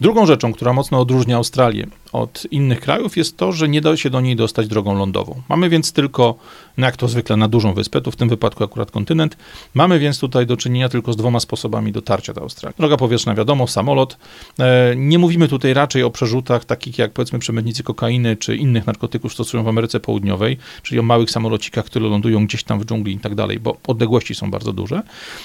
Drugą 0.00 0.26
rzeczą, 0.26 0.52
która 0.52 0.72
mocno 0.72 1.00
odróżnia 1.00 1.36
Australię 1.36 1.86
od 2.12 2.46
innych 2.50 2.80
krajów, 2.80 3.16
jest 3.16 3.36
to, 3.36 3.52
że 3.52 3.68
nie 3.68 3.80
da 3.80 3.96
się 3.96 4.10
do 4.10 4.20
niej 4.20 4.36
dostać 4.36 4.68
drogą 4.68 4.94
lądową. 4.94 5.42
Mamy 5.48 5.68
więc 5.68 5.92
tylko, 5.92 6.34
no 6.78 6.86
jak 6.86 6.96
to 6.96 7.08
zwykle, 7.08 7.36
na 7.36 7.48
dużą 7.48 7.74
wyspę, 7.74 8.00
tu 8.00 8.10
w 8.10 8.16
tym 8.16 8.28
wypadku 8.28 8.64
akurat 8.64 8.90
kontynent, 8.90 9.36
mamy 9.74 9.98
więc 9.98 10.18
tutaj 10.18 10.46
do 10.46 10.56
czynienia 10.56 10.88
tylko 10.88 11.12
z 11.12 11.16
dwoma 11.16 11.40
sposobami 11.40 11.92
dotarcia 11.92 12.32
do 12.32 12.40
Australii. 12.40 12.76
Droga 12.78 12.96
powietrzna, 12.96 13.34
wiadomo, 13.34 13.66
samolot. 13.66 14.16
E, 14.58 14.94
nie 14.96 15.18
mówimy 15.18 15.48
tutaj 15.48 15.74
raczej 15.74 16.02
o 16.02 16.10
przerzutach 16.10 16.64
takich 16.64 16.98
jak 16.98 17.12
powiedzmy 17.12 17.38
przemytnicy 17.38 17.82
kokainy 17.82 18.36
czy 18.36 18.56
innych 18.56 18.86
narkotyków 18.86 19.32
stosują 19.32 19.62
w 19.64 19.68
Ameryce 19.68 20.00
Południowej, 20.00 20.58
czyli 20.82 21.00
o 21.00 21.02
małych 21.02 21.30
samolocikach, 21.30 21.84
które 21.84 22.08
lądują 22.08 22.46
gdzieś 22.46 22.64
tam 22.64 22.80
w 22.80 22.84
dżungli 22.84 23.14
i 23.14 23.18
tak 23.18 23.34
dalej, 23.34 23.60
bo 23.60 23.76
odległości 23.86 24.34
są 24.34 24.50
bardzo 24.50 24.72
duże. 24.72 25.02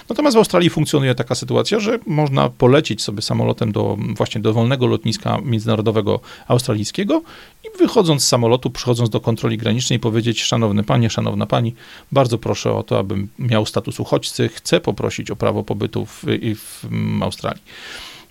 Natomiast 0.10 0.36
w 0.36 0.38
Australii 0.38 0.70
funkcjonuje 0.70 1.15
taka 1.15 1.36
sytuacja, 1.36 1.79
że 1.79 2.00
można 2.08 2.50
polecieć 2.50 3.01
sobie 3.01 3.22
samolotem 3.22 3.72
do 3.72 3.98
właśnie 4.15 4.38
właśnie 4.39 4.43
do 4.43 4.53
wolnego 4.53 4.88
lotniska 4.88 5.39
międzynarodowego 5.43 6.19
australijskiego 6.48 7.22
i 7.63 7.77
wychodząc 7.77 8.24
z 8.24 8.27
samolotu, 8.27 8.69
przychodząc 8.69 9.10
do 9.10 9.19
kontroli 9.19 9.58
granicznej, 9.58 10.00
powiedzieć: 10.00 10.43
Szanowny 10.43 10.84
panie, 10.84 11.10
szanowna 11.10 11.46
pani, 11.46 11.75
bardzo 12.12 12.38
proszę 12.38 12.74
o 12.74 12.84
to, 12.84 13.00
abym 13.00 13.27
miał 13.39 13.65
status 13.65 14.00
uchodźcy, 14.00 14.50
chcę 14.50 14.79
poprosić 14.79 15.31
o 15.31 15.36
prawo 15.36 15.63
pobytu 15.63 16.05
w, 16.05 16.24
w 16.55 16.88
Australii. 17.22 17.63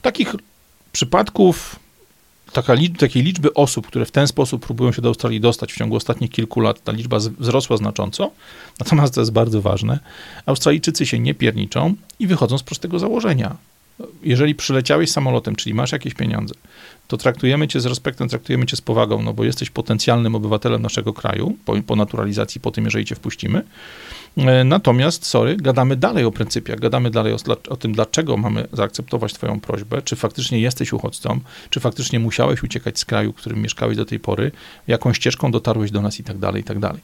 Takich 0.02 0.34
przypadków 0.92 1.76
taka, 2.52 2.74
takiej 2.98 3.22
liczby 3.22 3.54
osób, 3.54 3.86
które 3.86 4.04
w 4.04 4.10
ten 4.10 4.26
sposób 4.26 4.66
próbują 4.66 4.92
się 4.92 5.02
do 5.02 5.08
Australii 5.08 5.40
dostać 5.40 5.72
w 5.72 5.76
ciągu 5.76 5.96
ostatnich 5.96 6.30
kilku 6.30 6.60
lat, 6.60 6.84
ta 6.84 6.92
liczba 6.92 7.18
wzrosła 7.18 7.76
znacząco. 7.76 8.30
Natomiast 8.80 9.14
to 9.14 9.20
jest 9.20 9.32
bardzo 9.32 9.60
ważne. 9.60 9.98
Australijczycy 10.46 11.06
się 11.06 11.18
nie 11.18 11.34
pierniczą 11.34 11.94
i 12.18 12.26
wychodzą 12.26 12.58
z 12.58 12.62
prostego 12.62 12.98
założenia 12.98 13.56
Jeżeli 14.22 14.54
przyleciałeś 14.54 15.10
samolotem, 15.10 15.56
czyli 15.56 15.74
masz 15.74 15.92
jakieś 15.92 16.14
pieniądze, 16.14 16.54
to 17.08 17.16
traktujemy 17.16 17.68
cię 17.68 17.80
z 17.80 17.86
respektem, 17.86 18.28
traktujemy 18.28 18.66
cię 18.66 18.76
z 18.76 18.80
powagą, 18.80 19.22
no 19.22 19.34
bo 19.34 19.44
jesteś 19.44 19.70
potencjalnym 19.70 20.34
obywatelem 20.34 20.82
naszego 20.82 21.12
kraju, 21.12 21.56
po, 21.64 21.74
po 21.86 21.96
naturalizacji, 21.96 22.60
po 22.60 22.70
tym, 22.70 22.84
jeżeli 22.84 23.04
cię 23.04 23.14
wpuścimy. 23.14 23.62
E, 24.36 24.64
natomiast, 24.64 25.26
sorry, 25.26 25.56
gadamy 25.56 25.96
dalej 25.96 26.24
o 26.24 26.30
pryncypiach, 26.30 26.80
gadamy 26.80 27.10
dalej 27.10 27.32
o, 27.32 27.36
o, 27.68 27.76
tym, 27.76 27.92
dlaczego 27.92 28.36
mamy 28.36 28.68
zaakceptować 28.72 29.32
Twoją 29.32 29.60
prośbę, 29.60 30.02
czy 30.02 30.16
faktycznie 30.16 30.60
jesteś 30.60 30.92
uchodźcą, 30.92 31.40
czy 31.70 31.80
faktycznie 31.80 32.20
musiałeś 32.20 32.62
uciekać 32.62 32.98
z 32.98 33.04
kraju, 33.04 33.32
w 33.32 33.36
którym 33.36 33.62
mieszkałeś 33.62 33.96
do 33.96 34.04
tej 34.04 34.20
pory, 34.20 34.50
jaką 34.86 35.12
ścieżką 35.12 35.50
dotarłeś 35.50 35.90
do 35.90 36.02
nas 36.02 36.20
i 36.20 36.24
tak 36.24 36.38
dalej, 36.38 36.60
i 36.62 36.64
tak 36.64 36.78
dalej. 36.78 37.00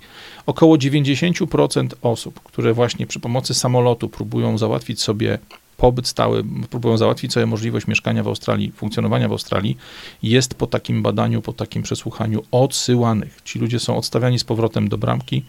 Około 0.47 0.77
90% 0.77 1.89
osób, 2.03 2.41
które 2.43 2.75
właśnie 2.75 3.07
przy 3.07 3.21
pomocy 3.21 3.55
samolotu 3.55 4.09
próbują 4.09 4.59
załatwić 4.59 5.03
sobie 5.03 5.39
pobyt 5.77 6.07
stały, 6.07 6.45
próbują 6.71 6.97
załatwić 6.97 7.33
sobie 7.33 7.47
możliwość 7.47 7.87
mieszkania 7.87 8.23
w 8.23 8.29
Australii, 8.29 8.73
funkcjonowania 8.73 9.29
w 9.29 9.33
Australii, 9.33 9.77
jest 10.23 10.55
po 10.55 10.67
takim 10.67 11.03
badaniu, 11.03 11.43
po 11.43 11.53
takim 11.53 11.83
przesłuchaniu 11.83 12.43
odsyłanych. 12.51 13.41
Ci 13.45 13.59
ludzie 13.59 13.79
są 13.79 13.97
odstawiani 13.97 14.39
z 14.39 14.45
powrotem 14.45 14.89
do 14.89 14.99
bramki 14.99 15.45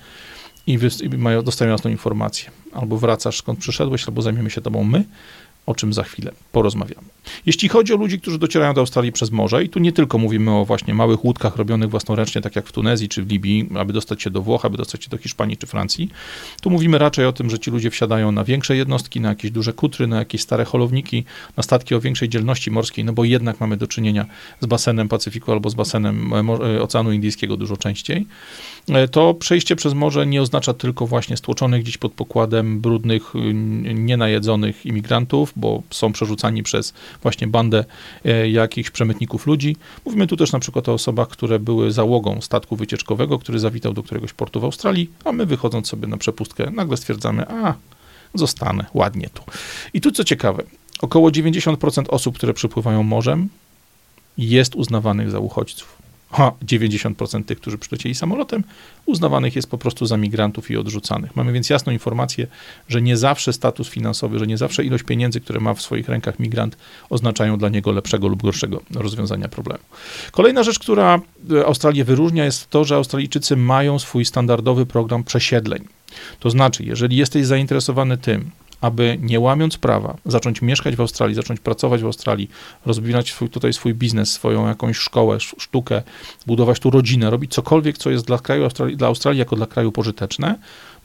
i, 0.67 0.79
i 1.01 1.17
mają, 1.17 1.41
dostają 1.41 1.71
jasną 1.71 1.91
informację. 1.91 2.51
Albo 2.73 2.97
wracasz 2.97 3.37
skąd 3.37 3.59
przyszedłeś, 3.59 4.07
albo 4.07 4.21
zajmiemy 4.21 4.49
się 4.49 4.61
tobą 4.61 4.83
my, 4.83 5.03
o 5.65 5.75
czym 5.75 5.93
za 5.93 6.03
chwilę 6.03 6.31
porozmawiamy. 6.51 7.07
Jeśli 7.45 7.69
chodzi 7.69 7.93
o 7.93 7.97
ludzi, 7.97 8.19
którzy 8.19 8.39
docierają 8.39 8.73
do 8.73 8.81
Australii 8.81 9.11
przez 9.11 9.31
morze, 9.31 9.63
i 9.63 9.69
tu 9.69 9.79
nie 9.79 9.91
tylko 9.91 10.17
mówimy 10.17 10.51
o 10.51 10.65
właśnie 10.65 10.93
małych 10.93 11.25
łódkach 11.25 11.55
robionych 11.55 11.89
własnoręcznie, 11.89 12.41
tak 12.41 12.55
jak 12.55 12.67
w 12.67 12.71
Tunezji 12.71 13.09
czy 13.09 13.23
w 13.23 13.29
Libii, 13.29 13.69
aby 13.75 13.93
dostać 13.93 14.21
się 14.21 14.29
do 14.29 14.41
Włoch, 14.41 14.65
aby 14.65 14.77
dostać 14.77 15.03
się 15.03 15.09
do 15.09 15.17
Hiszpanii 15.17 15.57
czy 15.57 15.67
Francji, 15.67 16.09
tu 16.61 16.69
mówimy 16.69 16.97
raczej 16.97 17.25
o 17.25 17.33
tym, 17.33 17.49
że 17.49 17.59
ci 17.59 17.71
ludzie 17.71 17.89
wsiadają 17.89 18.31
na 18.31 18.43
większe 18.43 18.75
jednostki, 18.75 19.21
na 19.21 19.29
jakieś 19.29 19.51
duże 19.51 19.73
kutry, 19.73 20.07
na 20.07 20.19
jakieś 20.19 20.41
stare 20.41 20.65
holowniki, 20.65 21.23
na 21.57 21.63
statki 21.63 21.95
o 21.95 22.01
większej 22.01 22.29
dzielności 22.29 22.71
morskiej, 22.71 23.05
no 23.05 23.13
bo 23.13 23.23
jednak 23.23 23.59
mamy 23.59 23.77
do 23.77 23.87
czynienia 23.87 24.25
z 24.61 24.65
basenem 24.65 25.07
Pacyfiku 25.09 25.51
albo 25.51 25.69
z 25.69 25.75
basenem 25.75 26.33
e, 26.33 26.37
e, 26.37 26.81
Oceanu 26.81 27.11
Indyjskiego 27.11 27.57
dużo 27.57 27.77
częściej. 27.77 28.27
E, 28.89 29.07
to 29.07 29.33
przejście 29.33 29.75
przez 29.75 29.93
morze 29.93 30.25
nie 30.25 30.41
oznacza 30.41 30.73
tylko 30.73 31.07
właśnie 31.07 31.37
stłoczonych 31.37 31.81
gdzieś 31.83 31.97
pod 31.97 32.13
pokładem 32.13 32.81
brudnych, 32.81 33.33
nienajedzonych 33.93 34.85
imigrantów, 34.85 35.53
bo 35.55 35.83
są 35.89 36.11
przerzucani 36.11 36.63
przez 36.63 36.93
właśnie 37.21 37.47
bandę 37.47 37.85
e, 38.25 38.49
jakichś 38.49 38.89
przemytników 38.89 39.47
ludzi. 39.47 39.77
Mówimy 40.05 40.27
tu 40.27 40.37
też 40.37 40.51
na 40.51 40.59
przykład 40.59 40.89
o 40.89 40.93
osobach, 40.93 41.27
które 41.27 41.59
były 41.59 41.91
załogą 41.91 42.41
statku 42.41 42.75
wycieczkowego, 42.75 43.39
który 43.39 43.59
zawitał 43.59 43.93
do 43.93 44.03
któregoś 44.03 44.33
portu 44.33 44.59
w 44.59 44.63
Australii, 44.63 45.09
a 45.23 45.31
my 45.31 45.45
wychodząc 45.45 45.87
sobie 45.87 46.07
na 46.07 46.17
przepustkę 46.17 46.71
nagle 46.71 46.97
stwierdzamy, 46.97 47.47
a 47.49 47.73
zostanę 48.33 48.85
ładnie 48.93 49.29
tu. 49.33 49.43
I 49.93 50.01
tu 50.01 50.11
co 50.11 50.23
ciekawe, 50.23 50.63
około 51.01 51.29
90% 51.29 52.03
osób, 52.09 52.35
które 52.35 52.53
przypływają 52.53 53.03
morzem, 53.03 53.49
jest 54.37 54.75
uznawanych 54.75 55.31
za 55.31 55.39
uchodźców 55.39 56.04
a 56.31 56.51
90% 56.65 57.45
tych, 57.45 57.59
którzy 57.59 57.77
przylecieli 57.77 58.15
samolotem, 58.15 58.63
uznawanych 59.05 59.55
jest 59.55 59.69
po 59.69 59.77
prostu 59.77 60.05
za 60.05 60.17
migrantów 60.17 60.71
i 60.71 60.77
odrzucanych. 60.77 61.35
Mamy 61.35 61.53
więc 61.53 61.69
jasną 61.69 61.93
informację, 61.93 62.47
że 62.89 63.01
nie 63.01 63.17
zawsze 63.17 63.53
status 63.53 63.89
finansowy, 63.89 64.39
że 64.39 64.47
nie 64.47 64.57
zawsze 64.57 64.83
ilość 64.83 65.03
pieniędzy, 65.03 65.41
które 65.41 65.59
ma 65.59 65.73
w 65.73 65.81
swoich 65.81 66.09
rękach 66.09 66.39
migrant, 66.39 66.77
oznaczają 67.09 67.57
dla 67.57 67.69
niego 67.69 67.91
lepszego 67.91 68.27
lub 68.27 68.43
gorszego 68.43 68.81
rozwiązania 68.95 69.47
problemu. 69.47 69.83
Kolejna 70.31 70.63
rzecz, 70.63 70.79
która 70.79 71.19
e, 71.51 71.65
Australię 71.65 72.03
wyróżnia, 72.03 72.45
jest 72.45 72.69
to, 72.69 72.83
że 72.83 72.95
Australijczycy 72.95 73.57
mają 73.57 73.99
swój 73.99 74.25
standardowy 74.25 74.85
program 74.85 75.23
przesiedleń. 75.23 75.87
To 76.39 76.49
znaczy, 76.49 76.83
jeżeli 76.83 77.17
jesteś 77.17 77.45
zainteresowany 77.45 78.17
tym, 78.17 78.51
aby 78.81 79.17
nie 79.21 79.39
łamiąc 79.39 79.77
prawa, 79.77 80.17
zacząć 80.25 80.61
mieszkać 80.61 80.95
w 80.95 81.01
Australii, 81.01 81.35
zacząć 81.35 81.59
pracować 81.59 82.01
w 82.01 82.05
Australii, 82.05 82.49
rozwijać 82.85 83.31
swój, 83.31 83.49
tutaj 83.49 83.73
swój 83.73 83.93
biznes, 83.93 84.31
swoją 84.31 84.67
jakąś 84.67 84.97
szkołę, 84.97 85.39
sztukę, 85.39 86.01
budować 86.47 86.79
tu 86.79 86.89
rodzinę, 86.89 87.29
robić 87.29 87.53
cokolwiek, 87.53 87.97
co 87.97 88.09
jest 88.09 88.25
dla 88.25 88.37
kraju 88.37 88.63
Australii, 88.63 88.97
dla 88.97 89.07
Australii 89.07 89.39
jako 89.39 89.55
dla 89.55 89.65
kraju 89.65 89.91
pożyteczne, 89.91 90.55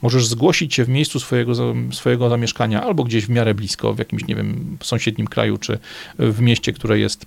możesz 0.01 0.27
zgłosić 0.27 0.73
się 0.73 0.85
w 0.85 0.89
miejscu 0.89 1.19
swojego, 1.19 1.53
swojego 1.91 2.29
zamieszkania 2.29 2.83
albo 2.83 3.03
gdzieś 3.03 3.25
w 3.25 3.29
miarę 3.29 3.53
blisko, 3.53 3.93
w 3.93 3.99
jakimś, 3.99 4.27
nie 4.27 4.35
wiem, 4.35 4.77
sąsiednim 4.83 5.27
kraju, 5.27 5.57
czy 5.57 5.79
w 6.19 6.41
mieście, 6.41 6.73
które 6.73 6.99
jest 6.99 7.25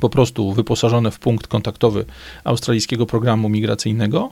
po 0.00 0.10
prostu 0.10 0.52
wyposażone 0.52 1.10
w 1.10 1.18
punkt 1.18 1.46
kontaktowy 1.46 2.04
australijskiego 2.44 3.06
programu 3.06 3.48
migracyjnego, 3.48 4.30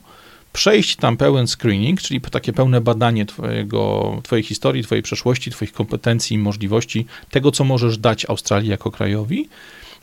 przejść 0.56 0.96
tam 0.96 1.16
pełen 1.16 1.46
screening, 1.46 2.00
czyli 2.00 2.20
takie 2.20 2.52
pełne 2.52 2.80
badanie 2.80 3.26
twojego, 3.26 4.20
twojej 4.22 4.42
historii, 4.42 4.82
twojej 4.82 5.02
przeszłości, 5.02 5.50
twoich 5.50 5.72
kompetencji, 5.72 6.38
możliwości, 6.38 7.06
tego, 7.30 7.50
co 7.50 7.64
możesz 7.64 7.98
dać 7.98 8.30
Australii 8.30 8.70
jako 8.70 8.90
krajowi. 8.90 9.48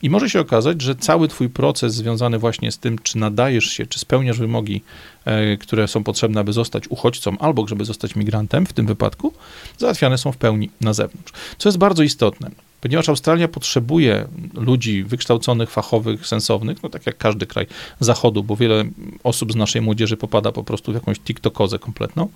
I 0.01 0.09
może 0.09 0.29
się 0.29 0.39
okazać, 0.39 0.81
że 0.81 0.95
cały 0.95 1.27
twój 1.27 1.49
proces 1.49 1.93
związany 1.93 2.39
właśnie 2.39 2.71
z 2.71 2.77
tym, 2.77 2.99
czy 3.03 3.17
nadajesz 3.17 3.65
się, 3.65 3.87
czy 3.87 3.99
spełniasz 3.99 4.37
wymogi, 4.37 4.81
e, 5.25 5.57
które 5.57 5.87
są 5.87 6.03
potrzebne, 6.03 6.41
aby 6.41 6.53
zostać 6.53 6.87
uchodźcą, 6.87 7.37
albo 7.37 7.67
żeby 7.67 7.85
zostać 7.85 8.15
migrantem 8.15 8.65
w 8.65 8.73
tym 8.73 8.85
wypadku, 8.85 9.33
załatwiane 9.77 10.17
są 10.17 10.31
w 10.31 10.37
pełni 10.37 10.69
na 10.81 10.93
zewnątrz. 10.93 11.31
Co 11.57 11.69
jest 11.69 11.77
bardzo 11.77 12.03
istotne 12.03 12.51
ponieważ 12.83 13.09
Australia 13.09 13.47
potrzebuje 13.47 14.27
ludzi 14.53 15.03
wykształconych, 15.03 15.71
fachowych, 15.71 16.27
sensownych, 16.27 16.83
no 16.83 16.89
tak 16.89 17.05
jak 17.05 17.17
każdy 17.17 17.45
kraj 17.45 17.67
zachodu, 17.99 18.43
bo 18.43 18.55
wiele 18.55 18.83
osób 19.23 19.51
z 19.51 19.55
naszej 19.55 19.81
młodzieży 19.81 20.17
popada 20.17 20.51
po 20.51 20.63
prostu 20.63 20.91
w 20.91 20.95
jakąś 20.95 21.19
tiktokozę 21.19 21.79
kompletną, 21.79 22.29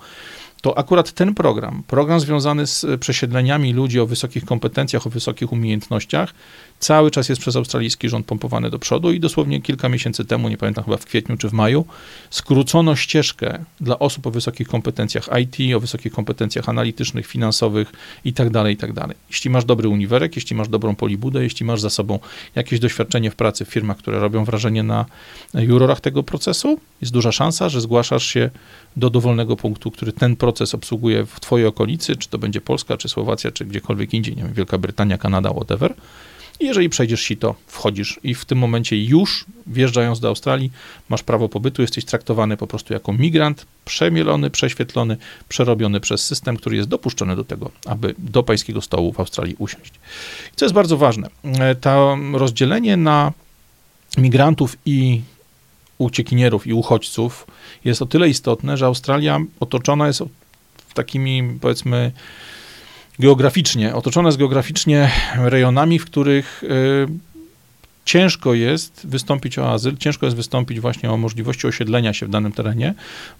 to 0.61 0.77
akurat 0.77 1.11
ten 1.11 1.33
program, 1.33 1.83
program 1.87 2.19
związany 2.19 2.67
z 2.67 2.85
przesiedleniami 2.99 3.73
ludzi 3.73 3.99
o 3.99 4.05
wysokich 4.05 4.45
kompetencjach, 4.45 5.07
o 5.07 5.09
wysokich 5.09 5.51
umiejętnościach, 5.51 6.33
cały 6.79 7.11
czas 7.11 7.29
jest 7.29 7.41
przez 7.41 7.55
australijski 7.55 8.09
rząd 8.09 8.25
pompowany 8.25 8.69
do 8.69 8.79
przodu 8.79 9.11
i 9.11 9.19
dosłownie 9.19 9.61
kilka 9.61 9.89
miesięcy 9.89 10.25
temu, 10.25 10.49
nie 10.49 10.57
pamiętam 10.57 10.83
chyba 10.83 10.97
w 10.97 11.05
kwietniu 11.05 11.37
czy 11.37 11.49
w 11.49 11.53
maju, 11.53 11.85
skrócono 12.29 12.95
ścieżkę 12.95 13.59
dla 13.81 13.99
osób 13.99 14.27
o 14.27 14.31
wysokich 14.31 14.67
kompetencjach 14.67 15.29
IT, 15.41 15.75
o 15.75 15.79
wysokich 15.79 16.13
kompetencjach 16.13 16.69
analitycznych, 16.69 17.27
finansowych 17.27 17.91
itd., 18.25 18.51
tak 18.51 18.69
itd. 18.69 19.01
Tak 19.01 19.17
jeśli 19.29 19.49
masz 19.49 19.65
dobry 19.65 19.89
uniwerek, 19.89 20.35
jeśli 20.35 20.55
masz 20.55 20.67
dobrą 20.67 20.95
polibudę, 20.95 21.43
jeśli 21.43 21.65
masz 21.65 21.81
za 21.81 21.89
sobą 21.89 22.19
jakieś 22.55 22.79
doświadczenie 22.79 23.31
w 23.31 23.35
pracy 23.35 23.65
w 23.65 23.69
firmach, 23.69 23.97
które 23.97 24.19
robią 24.19 24.45
wrażenie 24.45 24.83
na 24.83 25.05
jurorach 25.53 26.01
tego 26.01 26.23
procesu, 26.23 26.79
jest 27.01 27.13
duża 27.13 27.31
szansa, 27.31 27.69
że 27.69 27.81
zgłaszasz 27.81 28.25
się 28.25 28.49
do 28.97 29.09
dowolnego 29.09 29.55
punktu, 29.55 29.91
który 29.91 30.11
ten 30.13 30.35
proces 30.35 30.46
obsługuje 30.73 31.25
w 31.25 31.39
twojej 31.39 31.67
okolicy, 31.67 32.15
czy 32.15 32.29
to 32.29 32.37
będzie 32.37 32.61
Polska, 32.61 32.97
czy 32.97 33.09
Słowacja, 33.09 33.51
czy 33.51 33.65
gdziekolwiek 33.65 34.13
indziej, 34.13 34.35
nie 34.35 34.43
wiem, 34.43 34.53
Wielka 34.53 34.77
Brytania, 34.77 35.17
Kanada, 35.17 35.49
whatever, 35.49 35.93
i 36.59 36.65
jeżeli 36.65 36.89
przejdziesz 36.89 37.21
sito, 37.21 37.55
wchodzisz 37.67 38.19
i 38.23 38.35
w 38.35 38.45
tym 38.45 38.57
momencie 38.57 39.03
już 39.03 39.45
wjeżdżając 39.67 40.19
do 40.19 40.27
Australii, 40.27 40.71
masz 41.09 41.23
prawo 41.23 41.49
pobytu, 41.49 41.81
jesteś 41.81 42.05
traktowany 42.05 42.57
po 42.57 42.67
prostu 42.67 42.93
jako 42.93 43.13
migrant, 43.13 43.65
przemielony, 43.85 44.49
prześwietlony, 44.49 45.17
przerobiony 45.49 45.99
przez 45.99 46.25
system, 46.25 46.57
który 46.57 46.75
jest 46.75 46.89
dopuszczony 46.89 47.35
do 47.35 47.43
tego, 47.43 47.71
aby 47.85 48.15
do 48.17 48.43
pańskiego 48.43 48.81
stołu 48.81 49.13
w 49.13 49.19
Australii 49.19 49.55
usiąść. 49.59 49.93
I 50.53 50.55
co 50.55 50.65
jest 50.65 50.75
bardzo 50.75 50.97
ważne, 50.97 51.29
e, 51.43 51.75
to 51.75 52.17
rozdzielenie 52.33 52.97
na 52.97 53.31
migrantów 54.17 54.77
i 54.85 55.21
uciekinierów 55.97 56.67
i 56.67 56.73
uchodźców 56.73 57.47
jest 57.85 58.01
o 58.01 58.05
tyle 58.05 58.29
istotne, 58.29 58.77
że 58.77 58.85
Australia 58.85 59.39
otoczona 59.59 60.07
jest 60.07 60.23
takimi, 60.93 61.43
powiedzmy, 61.61 62.11
geograficznie, 63.19 63.95
otoczone 63.95 64.27
jest 64.27 64.37
geograficznie 64.37 65.11
rejonami, 65.35 65.99
w 65.99 66.05
których 66.05 66.63
y, 66.63 66.67
ciężko 68.07 68.53
jest 68.53 69.07
wystąpić 69.07 69.59
o 69.59 69.71
azyl, 69.71 69.97
ciężko 69.97 70.25
jest 70.25 70.35
wystąpić 70.35 70.79
właśnie 70.79 71.11
o 71.11 71.17
możliwości 71.17 71.67
osiedlenia 71.67 72.13
się 72.13 72.25
w 72.25 72.29
danym 72.29 72.51
terenie, 72.51 72.93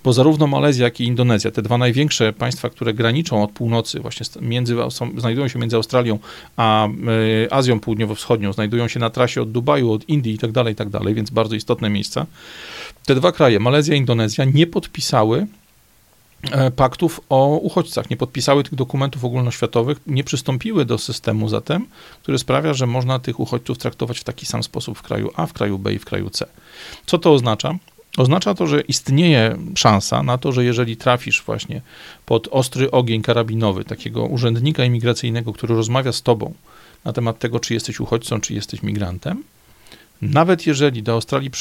bo 0.03 0.13
zarówno 0.13 0.47
Malezja, 0.47 0.83
jak 0.83 0.99
i 0.99 1.03
Indonezja, 1.03 1.51
te 1.51 1.61
dwa 1.61 1.77
największe 1.77 2.33
państwa, 2.33 2.69
które 2.69 2.93
graniczą 2.93 3.43
od 3.43 3.51
północy, 3.51 3.99
właśnie 3.99 4.25
między, 4.41 4.75
są, 4.89 5.19
znajdują 5.19 5.47
się 5.47 5.59
między 5.59 5.75
Australią 5.75 6.19
a 6.57 6.87
y, 6.87 7.47
Azją 7.51 7.79
Południowo-Wschodnią, 7.79 8.53
znajdują 8.53 8.87
się 8.87 8.99
na 8.99 9.09
trasie 9.09 9.41
od 9.41 9.51
Dubaju, 9.51 9.91
od 9.91 10.09
Indii 10.09 10.33
i 10.33 10.37
tak 10.37 10.51
dalej, 10.51 10.75
tak 10.75 10.89
dalej, 10.89 11.13
więc 11.13 11.29
bardzo 11.29 11.55
istotne 11.55 11.89
miejsca. 11.89 12.25
Te 13.05 13.15
dwa 13.15 13.31
kraje, 13.31 13.59
Malezja 13.59 13.95
i 13.95 13.97
Indonezja, 13.97 14.45
nie 14.45 14.67
podpisały 14.67 15.47
paktów 16.75 17.21
o 17.29 17.47
uchodźcach, 17.47 18.09
nie 18.09 18.17
podpisały 18.17 18.63
tych 18.63 18.75
dokumentów 18.75 19.25
ogólnoświatowych, 19.25 19.99
nie 20.07 20.23
przystąpiły 20.23 20.85
do 20.85 20.97
systemu 20.97 21.49
zatem, 21.49 21.87
który 22.21 22.37
sprawia, 22.37 22.73
że 22.73 22.87
można 22.87 23.19
tych 23.19 23.39
uchodźców 23.39 23.77
traktować 23.77 24.19
w 24.19 24.23
taki 24.23 24.45
sam 24.45 24.63
sposób 24.63 24.97
w 24.97 25.01
kraju 25.01 25.31
A, 25.35 25.45
w 25.45 25.53
kraju 25.53 25.79
B 25.79 25.93
i 25.93 25.99
w 25.99 26.05
kraju 26.05 26.29
C. 26.29 26.45
Co 27.05 27.17
to 27.17 27.33
oznacza? 27.33 27.75
Oznacza 28.17 28.53
to, 28.53 28.67
że 28.67 28.81
istnieje 28.81 29.57
szansa 29.75 30.23
na 30.23 30.37
to, 30.37 30.51
że 30.51 30.63
jeżeli 30.63 30.97
trafisz 30.97 31.43
właśnie 31.45 31.81
pod 32.25 32.47
ostry 32.51 32.91
ogień 32.91 33.21
karabinowy 33.21 33.83
takiego 33.83 34.25
urzędnika 34.25 34.85
imigracyjnego, 34.85 35.53
który 35.53 35.75
rozmawia 35.75 36.11
z 36.11 36.21
tobą 36.21 36.53
na 37.05 37.13
temat 37.13 37.39
tego, 37.39 37.59
czy 37.59 37.73
jesteś 37.73 37.99
uchodźcą, 37.99 38.41
czy 38.41 38.53
jesteś 38.53 38.83
migrantem, 38.83 39.43
nawet 40.21 40.67
jeżeli 40.67 41.03
do 41.03 41.13
Australii 41.13 41.51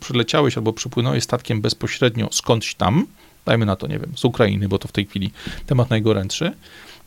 przyleciałeś 0.00 0.56
albo 0.56 0.72
przypłynąłeś 0.72 1.24
statkiem 1.24 1.60
bezpośrednio 1.60 2.28
skądś 2.32 2.74
tam, 2.74 3.06
dajmy 3.46 3.66
na 3.66 3.76
to, 3.76 3.86
nie 3.86 3.98
wiem, 3.98 4.12
z 4.16 4.24
Ukrainy, 4.24 4.68
bo 4.68 4.78
to 4.78 4.88
w 4.88 4.92
tej 4.92 5.06
chwili 5.06 5.30
temat 5.66 5.90
najgorętszy, 5.90 6.52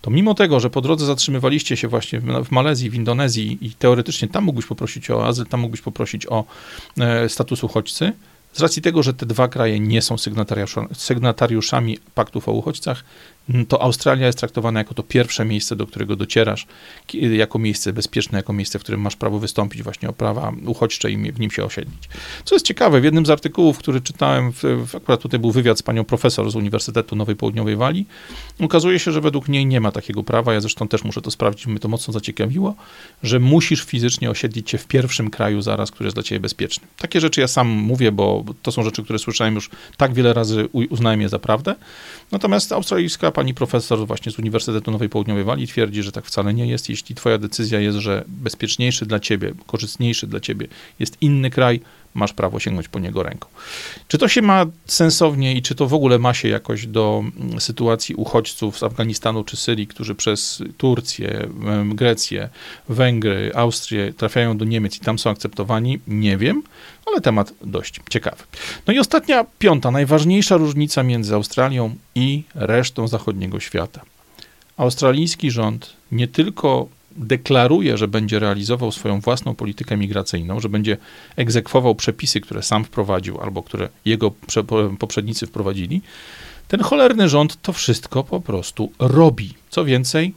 to 0.02 0.12
mimo 0.12 0.34
tego, 0.34 0.60
że 0.60 0.70
po 0.70 0.82
drodze 0.82 1.06
zatrzymywaliście 1.06 1.78
się 1.78 1.88
właśnie 1.88 2.20
w 2.20 2.52
Malezji, 2.52 2.90
w 2.90 2.96
Indonezji 2.96 3.58
i 3.62 3.72
teoretycznie 3.72 4.28
tam 4.28 4.44
mógłbyś 4.44 4.66
poprosić 4.66 5.12
o 5.12 5.28
azyl, 5.28 5.46
tam 5.46 5.60
mógłbyś 5.60 5.82
poprosić 5.82 6.28
o 6.28 6.46
e, 7.00 7.30
status 7.30 7.64
uchodźcy, 7.64 8.12
z 8.54 8.62
racji 8.62 8.82
tego, 8.82 9.04
że 9.04 9.14
te 9.14 9.26
dwa 9.26 9.48
kraje 9.48 9.80
nie 9.80 10.02
są 10.02 10.16
sygnatariuszami 10.94 11.98
paktów 12.16 12.50
o 12.50 12.52
uchodźcach, 12.52 13.04
to 13.68 13.82
Australia 13.82 14.26
jest 14.26 14.40
traktowana 14.40 14.80
jako 14.80 14.94
to 14.94 15.04
pierwsze 15.04 15.46
miejsce, 15.46 15.76
do 15.76 15.88
którego 15.88 16.16
docierasz, 16.16 16.68
jako 17.14 17.60
miejsce 17.60 17.94
bezpieczne, 17.94 18.38
jako 18.38 18.54
miejsce, 18.54 18.80
w 18.80 18.82
którym 18.82 19.02
masz 19.02 19.16
prawo 19.16 19.40
wystąpić 19.40 19.84
właśnie 19.84 20.10
o 20.10 20.14
prawa 20.14 20.54
uchodźcze 20.66 21.12
i 21.12 21.32
w 21.32 21.40
nim 21.40 21.52
się 21.52 21.66
osiedlić. 21.66 22.10
Co 22.46 22.56
jest 22.56 22.66
ciekawe, 22.66 23.02
w 23.02 23.04
jednym 23.04 23.26
z 23.26 23.30
artykułów, 23.30 23.78
który 23.78 24.02
czytałem, 24.02 24.52
akurat 24.98 25.22
tutaj 25.22 25.40
był 25.40 25.52
wywiad 25.52 25.80
z 25.80 25.84
panią 25.84 26.04
profesor 26.04 26.52
z 26.52 26.56
Uniwersytetu 26.56 27.16
Nowej 27.16 27.36
Południowej 27.36 27.76
Walii, 27.76 28.08
okazuje 28.60 29.00
się, 29.00 29.12
że 29.12 29.22
według 29.22 29.48
niej 29.48 29.66
nie 29.66 29.82
ma 29.82 29.92
takiego 29.92 30.24
prawa, 30.24 30.54
ja 30.54 30.62
zresztą 30.62 30.88
też 30.88 31.04
muszę 31.04 31.22
to 31.22 31.32
sprawdzić, 31.32 31.68
mnie 31.68 31.80
to 31.80 31.88
mocno 31.88 32.14
zaciekawiło, 32.14 32.76
że 33.24 33.40
musisz 33.40 33.84
fizycznie 33.84 34.30
osiedlić 34.30 34.70
się 34.70 34.78
w 34.78 34.88
pierwszym 34.88 35.30
kraju 35.30 35.62
zaraz, 35.62 35.92
który 35.92 36.08
jest 36.08 36.16
dla 36.16 36.24
ciebie 36.24 36.40
bezpieczny. 36.40 36.88
Takie 36.98 37.22
rzeczy 37.22 37.42
ja 37.42 37.48
sam 37.48 37.68
mówię, 37.68 38.12
bo 38.12 38.44
to 38.62 38.72
są 38.72 38.84
rzeczy, 38.84 39.04
które 39.04 39.20
słyszałem 39.20 39.56
już 39.56 39.70
tak 39.98 40.14
wiele 40.14 40.34
razy, 40.34 40.70
uznałem 40.90 41.22
je 41.22 41.30
za 41.30 41.40
prawdę. 41.40 41.76
Natomiast 42.32 42.72
australijska 42.72 43.32
pani 43.32 43.54
profesor 43.54 44.08
właśnie 44.08 44.32
z 44.32 44.40
Uniwersytetu 44.40 44.92
Nowej 44.92 45.10
Południowej 45.10 45.44
Walii 45.44 45.68
twierdzi, 45.68 46.04
że 46.04 46.12
tak 46.12 46.26
wcale 46.26 46.54
nie 46.54 46.68
jest. 46.68 46.90
Jeśli 46.90 47.16
twoja 47.16 47.38
decyzja 47.38 47.80
jest, 47.80 47.98
że 47.98 48.24
bezpieczniejszy 48.28 49.06
dla 49.06 49.20
ciebie, 49.20 49.54
korzystniejszy 49.68 50.28
dla 50.28 50.40
ciebie 50.40 50.68
jest 51.00 51.18
inny 51.22 51.50
kraj, 51.50 51.82
masz 52.14 52.34
prawo 52.34 52.60
sięgnąć 52.60 52.88
po 52.88 53.00
niego 53.00 53.24
ręką. 53.24 53.48
Czy 54.08 54.18
to 54.18 54.28
się 54.28 54.42
ma 54.42 54.66
sensownie 54.86 55.56
i 55.56 55.62
czy 55.62 55.76
to 55.76 55.88
w 55.88 55.94
ogóle 55.94 56.20
ma 56.20 56.34
się 56.34 56.48
jakoś 56.48 56.88
do 56.88 57.24
mm, 57.38 57.62
sytuacji 57.62 58.16
uchodźców 58.16 58.78
z 58.78 58.84
Afganistanu 58.84 59.44
czy 59.44 59.58
Syrii, 59.58 59.88
którzy 59.88 60.16
przez 60.16 60.64
Turcję, 60.78 61.50
Grecję, 61.86 62.50
Węgry, 62.90 63.52
Austrię 63.56 64.14
trafiają 64.14 64.58
do 64.58 64.66
Niemiec 64.66 64.98
i 64.98 65.00
tam 65.00 65.20
są 65.20 65.30
akceptowani? 65.30 66.00
Nie 66.08 66.38
wiem, 66.38 66.64
ale 67.06 67.22
temat 67.22 67.54
dość 67.62 68.00
ciekawy. 68.10 68.44
No 68.88 68.94
i 68.94 69.00
ostatnia, 69.00 69.46
piąta, 69.60 69.92
najważniejsza 69.92 70.58
różnica 70.58 71.04
między 71.04 71.36
Australią 71.36 71.96
i 72.16 72.44
resztą 72.56 73.08
zachodniego 73.08 73.60
świata. 73.60 74.02
Australijski 74.78 75.52
rząd 75.52 75.94
nie 76.12 76.28
tylko 76.28 76.88
deklaruje, 77.20 77.98
że 77.98 78.08
będzie 78.08 78.40
realizował 78.40 78.92
swoją 78.92 79.20
własną 79.20 79.56
politykę 79.56 79.98
migracyjną, 79.98 80.60
że 80.60 80.70
będzie 80.70 80.98
egzekwował 81.36 81.96
przepisy, 81.96 82.42
które 82.42 82.64
sam 82.64 82.86
wprowadził 82.86 83.42
albo 83.42 83.64
które 83.64 83.90
jego 84.06 84.32
poprzednicy 85.00 85.48
wprowadzili, 85.48 86.02
ten 86.68 86.80
cholerny 86.80 87.30
rząd 87.30 87.62
to 87.62 87.74
wszystko 87.74 88.24
po 88.24 88.42
prostu 88.42 88.92
robi. 89.00 89.54
Co 89.70 89.86
więcej, 89.86 90.34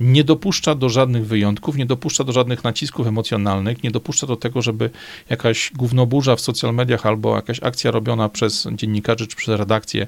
nie 0.00 0.24
dopuszcza 0.24 0.74
do 0.74 0.88
żadnych 0.88 1.26
wyjątków, 1.26 1.76
nie 1.76 1.86
dopuszcza 1.86 2.24
do 2.24 2.32
żadnych 2.32 2.64
nacisków 2.64 3.06
emocjonalnych, 3.06 3.82
nie 3.82 3.90
dopuszcza 3.90 4.26
do 4.26 4.36
tego, 4.36 4.62
żeby 4.62 4.90
jakaś 5.30 5.72
gównoburza 5.74 6.36
w 6.36 6.40
social 6.40 6.74
mediach 6.74 7.06
albo 7.06 7.36
jakaś 7.36 7.62
akcja 7.62 7.90
robiona 7.90 8.28
przez 8.28 8.68
dziennikarzy 8.72 9.26
czy 9.26 9.36
przez 9.36 9.58
redakcję 9.58 10.06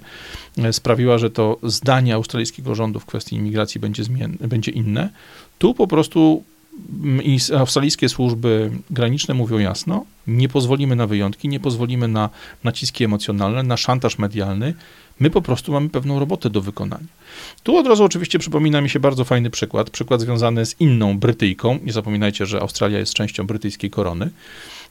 e, 0.59 0.73
sprawiła, 0.73 1.19
że 1.19 1.31
to 1.31 1.59
zdanie 1.63 2.15
australijskiego 2.15 2.75
rządu 2.75 3.01
w 3.01 3.07
kwestii 3.07 3.37
imigracji 3.37 3.81
będzie, 3.81 4.03
będzie 4.41 4.73
inne. 4.73 5.11
Tu 5.59 5.75
po 5.75 5.87
prostu 5.87 6.45
mm, 7.03 7.21
australijskie 7.59 8.09
służby 8.09 8.71
graniczne 8.91 9.35
mówią 9.35 9.59
jasno, 9.59 10.05
nie 10.27 10.49
pozwolimy 10.49 10.97
na 10.97 11.07
wyjątki, 11.07 11.49
nie 11.49 11.61
pozwolimy 11.61 12.09
na 12.09 12.31
naciski 12.65 13.05
emocjonalne, 13.05 13.63
na 13.63 13.77
szantaż 13.77 14.19
medialny. 14.19 14.75
My 15.21 15.31
po 15.31 15.43
prostu 15.43 15.73
mamy 15.73 15.89
pewną 15.89 16.19
robotę 16.19 16.51
do 16.51 16.61
wykonania. 16.61 17.07
Tu 17.63 17.77
od 17.77 17.87
razu 17.87 18.05
oczywiście 18.05 18.39
przypomina 18.39 18.81
mi 18.81 18.91
się 18.91 19.01
bardzo 19.01 19.25
fajny 19.25 19.51
przykład, 19.51 19.91
przykład 19.91 20.21
związany 20.21 20.67
z 20.67 20.81
inną 20.81 21.19
Brytyjką. 21.19 21.79
Nie 21.85 21.93
zapominajcie, 21.93 22.47
że 22.47 22.61
Australia 22.61 22.99
jest 22.99 23.15
częścią 23.15 23.47
brytyjskiej 23.47 23.91
korony, 23.91 24.31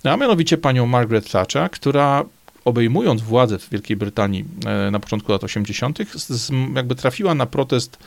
a 0.03 0.17
mianowicie 0.17 0.57
panią 0.57 0.85
Margaret 0.85 1.31
Thatcher, 1.31 1.71
która 1.71 2.25
obejmując 2.65 3.21
władzę 3.21 3.59
w 3.59 3.69
Wielkiej 3.69 3.97
Brytanii 3.97 4.45
e, 4.65 4.91
na 4.91 4.99
początku 4.99 5.31
lat 5.31 5.43
80., 5.43 5.99
jakby 6.75 6.95
trafiła 6.95 7.35
na 7.35 7.45
protest 7.45 7.97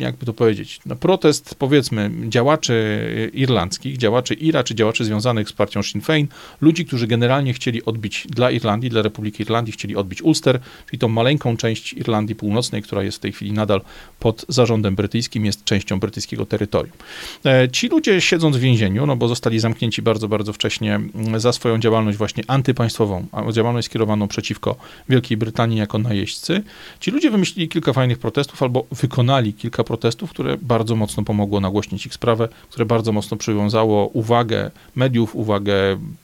jakby 0.00 0.26
to 0.26 0.32
powiedzieć, 0.32 0.80
no 0.86 0.96
protest, 0.96 1.54
powiedzmy, 1.54 2.10
działaczy 2.28 3.30
irlandzkich, 3.34 3.96
działaczy 3.96 4.34
IRA, 4.34 4.64
czy 4.64 4.74
działaczy 4.74 5.04
związanych 5.04 5.48
z 5.48 5.52
partią 5.52 5.82
Sinn 5.82 6.00
Féin, 6.00 6.26
ludzi, 6.60 6.84
którzy 6.84 7.06
generalnie 7.06 7.52
chcieli 7.52 7.84
odbić 7.84 8.26
dla 8.30 8.50
Irlandii, 8.50 8.90
dla 8.90 9.02
Republiki 9.02 9.42
Irlandii, 9.42 9.72
chcieli 9.72 9.96
odbić 9.96 10.22
Ulster, 10.22 10.60
czyli 10.86 10.98
tą 10.98 11.08
maleńką 11.08 11.56
część 11.56 11.92
Irlandii 11.92 12.36
Północnej, 12.36 12.82
która 12.82 13.02
jest 13.02 13.16
w 13.16 13.20
tej 13.20 13.32
chwili 13.32 13.52
nadal 13.52 13.80
pod 14.18 14.44
zarządem 14.48 14.96
brytyjskim, 14.96 15.44
jest 15.44 15.64
częścią 15.64 16.00
brytyjskiego 16.00 16.46
terytorium. 16.46 16.96
E, 17.44 17.68
ci 17.68 17.88
ludzie 17.88 18.20
siedząc 18.20 18.56
w 18.56 18.60
więzieniu, 18.60 19.06
no 19.06 19.16
bo 19.16 19.28
zostali 19.28 19.58
zamknięci 19.58 20.02
bardzo, 20.02 20.28
bardzo 20.28 20.52
wcześnie 20.52 20.94
mm, 20.94 21.40
za 21.40 21.52
swoją 21.52 21.78
działalność 21.78 22.18
właśnie 22.18 22.44
antypaństwową, 22.46 23.26
działalność 23.52 23.86
skierowaną 23.86 24.28
przeciwko 24.28 24.76
Wielkiej 25.08 25.36
Brytanii 25.36 25.78
jako 25.78 25.98
najeźdźcy, 25.98 26.62
ci 27.00 27.10
ludzie 27.10 27.30
wymyślili 27.30 27.68
kilka 27.68 27.92
fajnych 27.92 28.18
protestów 28.18 28.62
albo 28.62 28.86
wykonali 28.90 29.54
kilka 29.54 29.84
protestów, 29.86 30.30
które 30.30 30.56
bardzo 30.62 30.96
mocno 30.96 31.22
pomogło 31.22 31.60
nagłośnić 31.60 32.06
ich 32.06 32.14
sprawę, 32.14 32.48
które 32.70 32.84
bardzo 32.84 33.12
mocno 33.12 33.36
przywiązało 33.36 34.06
uwagę 34.06 34.70
mediów, 34.96 35.36
uwagę 35.36 35.74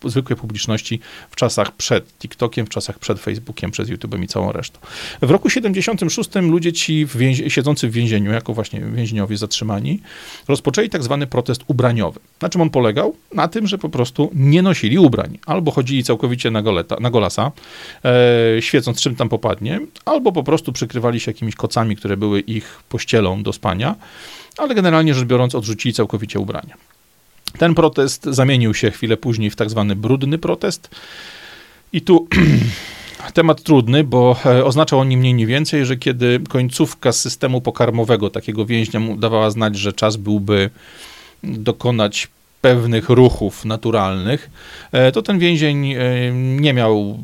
zwykłej 0.04 0.36
publiczności 0.36 1.00
w 1.30 1.36
czasach 1.36 1.72
przed 1.72 2.18
TikTokiem, 2.18 2.66
w 2.66 2.68
czasach 2.68 2.98
przed 2.98 3.20
Facebookiem, 3.20 3.70
przed 3.70 3.88
YouTube'em 3.88 4.22
i 4.22 4.26
całą 4.26 4.52
resztą. 4.52 4.78
W 5.22 5.30
roku 5.30 5.50
76 5.50 6.30
ludzie 6.34 6.72
ci 6.72 7.06
w 7.06 7.18
siedzący 7.48 7.88
w 7.88 7.92
więzieniu, 7.92 8.32
jako 8.32 8.54
właśnie 8.54 8.80
więźniowie 8.80 9.36
zatrzymani, 9.36 10.00
rozpoczęli 10.48 10.88
tak 10.88 11.02
zwany 11.02 11.26
protest 11.26 11.62
ubraniowy. 11.66 12.20
Na 12.40 12.48
czym 12.48 12.60
on 12.60 12.70
polegał? 12.70 13.16
Na 13.34 13.48
tym, 13.48 13.66
że 13.66 13.78
po 13.78 13.88
prostu 13.88 14.30
nie 14.34 14.62
nosili 14.62 14.98
ubrań. 14.98 15.38
Albo 15.46 15.70
chodzili 15.70 16.04
całkowicie 16.04 16.50
na, 16.50 16.62
goleta, 16.62 16.96
na 17.00 17.10
golasa, 17.10 17.52
e, 18.04 18.62
świecąc 18.62 19.00
czym 19.00 19.16
tam 19.16 19.28
popadnie, 19.28 19.80
albo 20.04 20.32
po 20.32 20.42
prostu 20.42 20.72
przykrywali 20.72 21.20
się 21.20 21.30
jakimiś 21.30 21.54
kocami, 21.54 21.96
które 21.96 22.16
były 22.16 22.40
ich 22.40 22.82
pościelą 22.88 23.42
do 23.42 23.51
do 23.52 23.56
spania, 23.56 23.94
ale 24.58 24.74
generalnie 24.74 25.14
rzecz 25.14 25.24
biorąc 25.24 25.54
odrzucili 25.54 25.94
całkowicie 25.94 26.38
ubrania. 26.38 26.76
Ten 27.58 27.74
protest 27.74 28.24
zamienił 28.24 28.74
się 28.74 28.90
chwilę 28.90 29.16
później 29.16 29.50
w 29.50 29.56
tak 29.56 29.70
zwany 29.70 29.96
brudny 29.96 30.38
protest. 30.38 30.90
I 31.92 32.00
tu 32.00 32.28
temat 33.34 33.62
trudny, 33.62 34.04
bo 34.04 34.36
e, 34.46 34.64
oznaczał 34.64 34.98
on 34.98 35.08
nie 35.08 35.16
mniej, 35.16 35.34
nie 35.34 35.46
więcej, 35.46 35.86
że 35.86 35.96
kiedy 35.96 36.40
końcówka 36.48 37.12
systemu 37.12 37.60
pokarmowego 37.60 38.30
takiego 38.30 38.66
więźnia 38.66 39.00
mu 39.00 39.16
dawała 39.16 39.50
znać, 39.50 39.76
że 39.76 39.92
czas 39.92 40.16
byłby 40.16 40.70
dokonać 41.42 42.28
pewnych 42.60 43.08
ruchów 43.08 43.64
naturalnych, 43.64 44.50
e, 44.92 45.12
to 45.12 45.22
ten 45.22 45.38
więzień 45.38 45.92
e, 45.92 45.98
nie 46.32 46.72
miał 46.72 47.18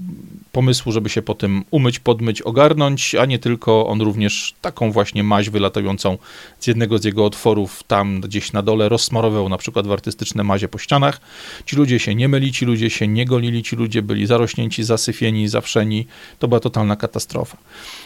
pomysłu, 0.58 0.92
żeby 0.92 1.08
się 1.08 1.22
potem 1.22 1.64
umyć, 1.70 1.98
podmyć, 1.98 2.42
ogarnąć, 2.42 3.14
a 3.14 3.24
nie 3.24 3.38
tylko 3.38 3.86
on 3.86 4.00
również 4.00 4.54
taką 4.60 4.92
właśnie 4.92 5.22
maź 5.24 5.50
wylatającą 5.50 6.18
z 6.60 6.66
jednego 6.66 6.98
z 6.98 7.04
jego 7.04 7.24
otworów 7.24 7.82
tam 7.82 8.20
gdzieś 8.20 8.52
na 8.52 8.62
dole 8.62 8.88
rozsmarował 8.88 9.48
na 9.48 9.58
przykład 9.58 9.86
w 9.86 9.92
artystyczne 9.92 10.44
mazie 10.44 10.68
po 10.68 10.78
ścianach. 10.78 11.20
Ci 11.64 11.76
ludzie 11.76 11.98
się 11.98 12.14
nie 12.14 12.28
myli, 12.28 12.52
ci 12.52 12.64
ludzie 12.64 12.90
się 12.90 13.08
nie 13.08 13.24
golili, 13.24 13.62
ci 13.62 13.76
ludzie 13.76 14.02
byli 14.02 14.26
zarośnięci, 14.26 14.84
zasyfieni, 14.84 15.48
zawszeni. 15.48 16.06
To 16.38 16.48
była 16.48 16.60
totalna 16.60 16.96
katastrofa. 16.96 17.56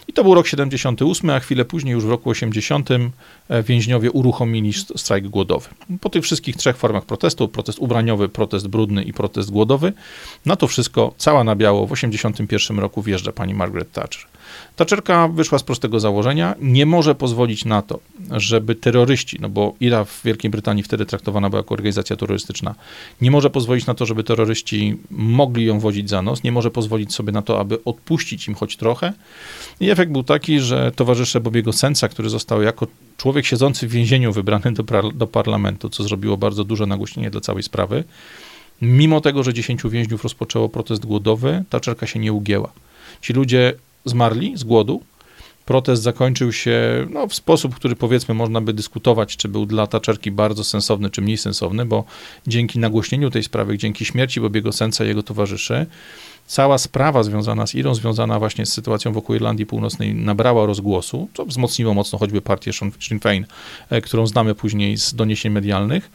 I 0.08 0.12
to 0.12 0.22
był 0.24 0.34
rok 0.34 0.46
78, 0.46 1.30
a 1.30 1.40
chwilę 1.40 1.64
później, 1.64 1.92
już 1.92 2.04
w 2.04 2.08
roku 2.10 2.30
80, 2.30 2.90
e, 2.90 3.62
więźniowie 3.62 4.10
uruchomili 4.10 4.72
strajk 4.96 5.28
głodowy. 5.28 5.68
Po 6.00 6.08
tych 6.10 6.22
wszystkich 6.24 6.56
trzech 6.56 6.76
formach 6.76 7.04
protestu, 7.06 7.48
protest 7.48 7.78
ubraniowy, 7.78 8.28
protest 8.28 8.68
brudny 8.68 9.02
i 9.02 9.12
protest 9.12 9.50
głodowy, 9.50 9.92
na 10.46 10.56
to 10.56 10.66
wszystko, 10.68 11.14
cała 11.16 11.44
na 11.44 11.56
biało, 11.56 11.86
w 11.86 11.92
81 12.44 12.78
roku 12.78 13.02
wjeżdża 13.02 13.32
pani 13.32 13.54
Margaret 13.54 13.92
Thatcher. 13.92 14.32
Thatcherka 14.76 15.28
wyszła 15.28 15.58
z 15.58 15.62
prostego 15.62 16.00
założenia, 16.00 16.54
nie 16.60 16.86
może 16.86 17.14
pozwolić 17.14 17.64
na 17.64 17.82
to, 17.82 18.00
żeby 18.30 18.74
terroryści, 18.74 19.38
no 19.40 19.48
bo 19.48 19.74
IRA 19.80 20.04
w 20.04 20.20
Wielkiej 20.24 20.50
Brytanii 20.50 20.82
wtedy 20.82 21.06
traktowana 21.06 21.50
była 21.50 21.60
jako 21.60 21.74
organizacja 21.74 22.16
terrorystyczna, 22.16 22.74
nie 23.20 23.30
może 23.30 23.50
pozwolić 23.50 23.86
na 23.86 23.94
to, 23.94 24.06
żeby 24.06 24.24
terroryści 24.24 24.96
mogli 25.10 25.64
ją 25.64 25.80
wozić 25.80 26.10
za 26.10 26.22
nos, 26.22 26.42
nie 26.42 26.52
może 26.52 26.70
pozwolić 26.70 27.14
sobie 27.14 27.32
na 27.32 27.42
to, 27.42 27.60
aby 27.60 27.84
odpuścić 27.84 28.48
im 28.48 28.54
choć 28.54 28.76
trochę. 28.76 29.12
I 29.80 29.90
efekt 29.90 30.12
był 30.12 30.22
taki, 30.22 30.60
że 30.60 30.92
towarzysze 30.96 31.40
Bobiego 31.40 31.72
Sensa, 31.72 32.08
który 32.08 32.28
został 32.28 32.62
jako 32.62 32.86
człowiek 33.16 33.46
siedzący 33.46 33.88
w 33.88 33.90
więzieniu 33.90 34.32
wybrany 34.32 34.72
do, 34.72 35.10
do 35.14 35.26
parlamentu, 35.26 35.88
co 35.88 36.02
zrobiło 36.02 36.36
bardzo 36.36 36.64
duże 36.64 36.86
nagłośnienie 36.86 37.30
dla 37.30 37.40
całej 37.40 37.62
sprawy, 37.62 38.04
mimo 38.82 39.20
tego, 39.20 39.42
że 39.42 39.54
10 39.54 39.82
więźniów 39.84 40.22
rozpoczęło 40.22 40.68
protest 40.68 41.06
głodowy, 41.06 41.64
Thatcherka 41.70 42.06
się 42.06 42.18
nie 42.18 42.32
ugięła. 42.32 42.72
Ci 43.20 43.32
ludzie 43.32 43.74
zmarli 44.04 44.56
z 44.56 44.64
głodu. 44.64 45.02
Protest 45.64 46.02
zakończył 46.02 46.52
się 46.52 47.06
no, 47.10 47.26
w 47.26 47.34
sposób, 47.34 47.74
który 47.74 47.96
powiedzmy 47.96 48.34
można 48.34 48.60
by 48.60 48.72
dyskutować, 48.72 49.36
czy 49.36 49.48
był 49.48 49.66
dla 49.66 49.86
Taczerki 49.86 50.30
bardzo 50.30 50.64
sensowny, 50.64 51.10
czy 51.10 51.22
mniej 51.22 51.38
sensowny, 51.38 51.86
bo 51.86 52.04
dzięki 52.46 52.78
nagłośnieniu 52.78 53.30
tej 53.30 53.42
sprawy, 53.42 53.78
dzięki 53.78 54.04
śmierci 54.04 54.40
Bobiego 54.40 54.72
Sensa 54.72 55.04
i 55.04 55.08
jego 55.08 55.22
towarzyszy, 55.22 55.86
cała 56.46 56.78
sprawa 56.78 57.22
związana 57.22 57.66
z 57.66 57.74
Irą, 57.74 57.94
związana 57.94 58.38
właśnie 58.38 58.66
z 58.66 58.72
sytuacją 58.72 59.12
wokół 59.12 59.34
Irlandii 59.36 59.66
Północnej 59.66 60.14
nabrała 60.14 60.66
rozgłosu, 60.66 61.28
co 61.34 61.44
wzmocniło 61.44 61.94
mocno 61.94 62.18
choćby 62.18 62.40
partię 62.40 62.72
Sinn 62.72 63.18
Féin, 63.18 63.44
e, 63.90 64.00
którą 64.00 64.26
znamy 64.26 64.54
później 64.54 64.96
z 64.96 65.14
doniesień 65.14 65.52
medialnych. 65.52 66.10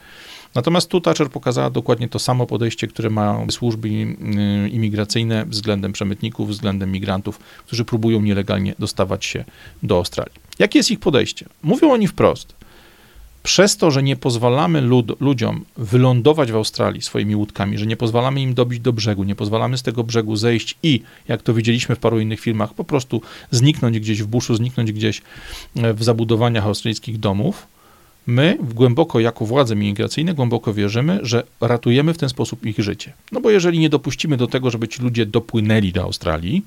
Natomiast 0.56 0.90
tu 0.90 1.02
Thatcher 1.02 1.30
pokazała 1.30 1.70
dokładnie 1.70 2.10
to 2.10 2.20
samo 2.20 2.46
podejście, 2.46 2.88
które 2.88 3.10
mają 3.10 3.52
służby 3.52 3.88
y, 3.88 4.70
imigracyjne 4.70 5.46
względem 5.46 5.94
przemytników, 5.94 6.50
względem 6.50 6.92
migrantów, 6.92 7.40
którzy 7.66 7.86
próbują 7.86 8.22
nielegalnie 8.22 8.76
dostawać 8.80 9.26
się 9.26 9.46
do 9.84 9.96
Australii. 9.96 10.36
Jakie 10.60 10.80
jest 10.80 10.92
ich 10.92 11.00
podejście? 11.00 11.46
Mówią 11.64 11.92
oni 11.92 12.08
wprost. 12.08 12.58
Przez 13.48 13.78
to, 13.78 13.92
że 13.92 14.04
nie 14.04 14.16
pozwalamy 14.16 14.82
lud, 14.82 15.22
ludziom 15.22 15.66
wylądować 15.78 16.52
w 16.52 16.56
Australii 16.56 17.02
swoimi 17.02 17.36
łódkami, 17.36 17.78
że 17.78 17.86
nie 17.86 17.98
pozwalamy 17.98 18.42
im 18.42 18.54
dobić 18.54 18.80
do 18.80 18.94
brzegu, 18.94 19.24
nie 19.24 19.36
pozwalamy 19.36 19.78
z 19.78 19.84
tego 19.84 20.04
brzegu 20.04 20.36
zejść 20.36 20.78
i, 20.84 21.02
jak 21.28 21.42
to 21.42 21.54
widzieliśmy 21.54 21.96
w 21.96 22.00
paru 22.00 22.20
innych 22.20 22.40
filmach, 22.40 22.74
po 22.74 22.84
prostu 22.84 23.22
zniknąć 23.52 24.00
gdzieś 24.00 24.24
w 24.24 24.28
buszu, 24.28 24.56
zniknąć 24.56 24.92
gdzieś 24.92 25.22
e, 25.76 25.94
w 25.94 26.04
zabudowaniach 26.04 26.66
australijskich 26.66 27.20
domów, 27.20 27.68
my 28.28 28.58
głęboko, 28.74 29.20
jako 29.20 29.46
władze 29.46 29.76
migracyjne, 29.76 30.34
głęboko 30.34 30.74
wierzymy, 30.74 31.20
że 31.22 31.44
ratujemy 31.62 32.14
w 32.14 32.18
ten 32.18 32.30
sposób 32.30 32.66
ich 32.66 32.80
życie. 32.80 33.14
No 33.32 33.42
bo 33.42 33.50
jeżeli 33.50 33.80
nie 33.80 33.90
dopuścimy 33.90 34.38
do 34.38 34.48
tego, 34.48 34.72
żeby 34.72 34.88
ci 34.88 35.02
ludzie 35.02 35.26
dopłynęli 35.26 35.92
do 35.92 36.04
Australii, 36.04 36.66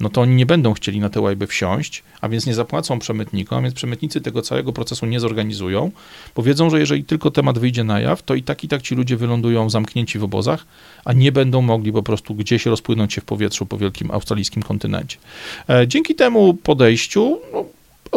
no 0.00 0.08
to 0.08 0.20
oni 0.20 0.34
nie 0.34 0.46
będą 0.46 0.72
chcieli 0.72 1.00
na 1.00 1.10
te 1.10 1.20
łajby 1.20 1.46
wsiąść, 1.46 2.02
a 2.20 2.28
więc 2.28 2.46
nie 2.46 2.54
zapłacą 2.54 2.98
przemytnikom, 2.98 3.58
a 3.58 3.62
więc 3.62 3.74
przemytnicy 3.74 4.20
tego 4.20 4.42
całego 4.42 4.72
procesu 4.72 5.06
nie 5.06 5.20
zorganizują, 5.20 5.90
bo 6.34 6.42
wiedzą, 6.42 6.70
że 6.70 6.80
jeżeli 6.80 7.04
tylko 7.04 7.30
temat 7.30 7.58
wyjdzie 7.58 7.84
na 7.84 8.00
jaw, 8.00 8.22
to 8.22 8.34
i 8.34 8.42
tak 8.42 8.64
i 8.64 8.68
tak 8.68 8.82
ci 8.82 8.94
ludzie 8.94 9.16
wylądują 9.16 9.70
zamknięci 9.70 10.18
w 10.18 10.24
obozach, 10.24 10.66
a 11.04 11.12
nie 11.12 11.32
będą 11.32 11.62
mogli 11.62 11.92
po 11.92 12.02
prostu 12.02 12.34
gdzieś 12.34 12.66
rozpłynąć 12.66 13.14
się 13.14 13.20
w 13.20 13.24
powietrzu 13.24 13.66
po 13.66 13.78
wielkim 13.78 14.10
australijskim 14.10 14.62
kontynencie. 14.62 15.16
E, 15.68 15.88
dzięki 15.88 16.14
temu 16.14 16.54
podejściu 16.54 17.38
no, 17.52 17.64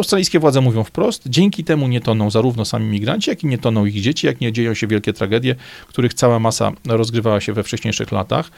Australijskie 0.00 0.38
władze 0.38 0.60
mówią 0.60 0.84
wprost, 0.84 1.22
dzięki 1.26 1.64
temu 1.64 1.88
nie 1.88 2.00
toną 2.00 2.30
zarówno 2.30 2.64
sami 2.64 2.86
migranci, 2.86 3.30
jak 3.30 3.44
i 3.44 3.46
nie 3.46 3.58
toną 3.58 3.86
ich 3.86 4.00
dzieci, 4.00 4.26
jak 4.26 4.40
nie 4.40 4.52
dzieją 4.52 4.74
się 4.74 4.86
wielkie 4.86 5.12
tragedie, 5.12 5.54
których 5.88 6.14
cała 6.14 6.38
masa 6.38 6.72
rozgrywała 6.86 7.40
się 7.40 7.52
we 7.52 7.62
wcześniejszych 7.62 8.12
latach, 8.12 8.50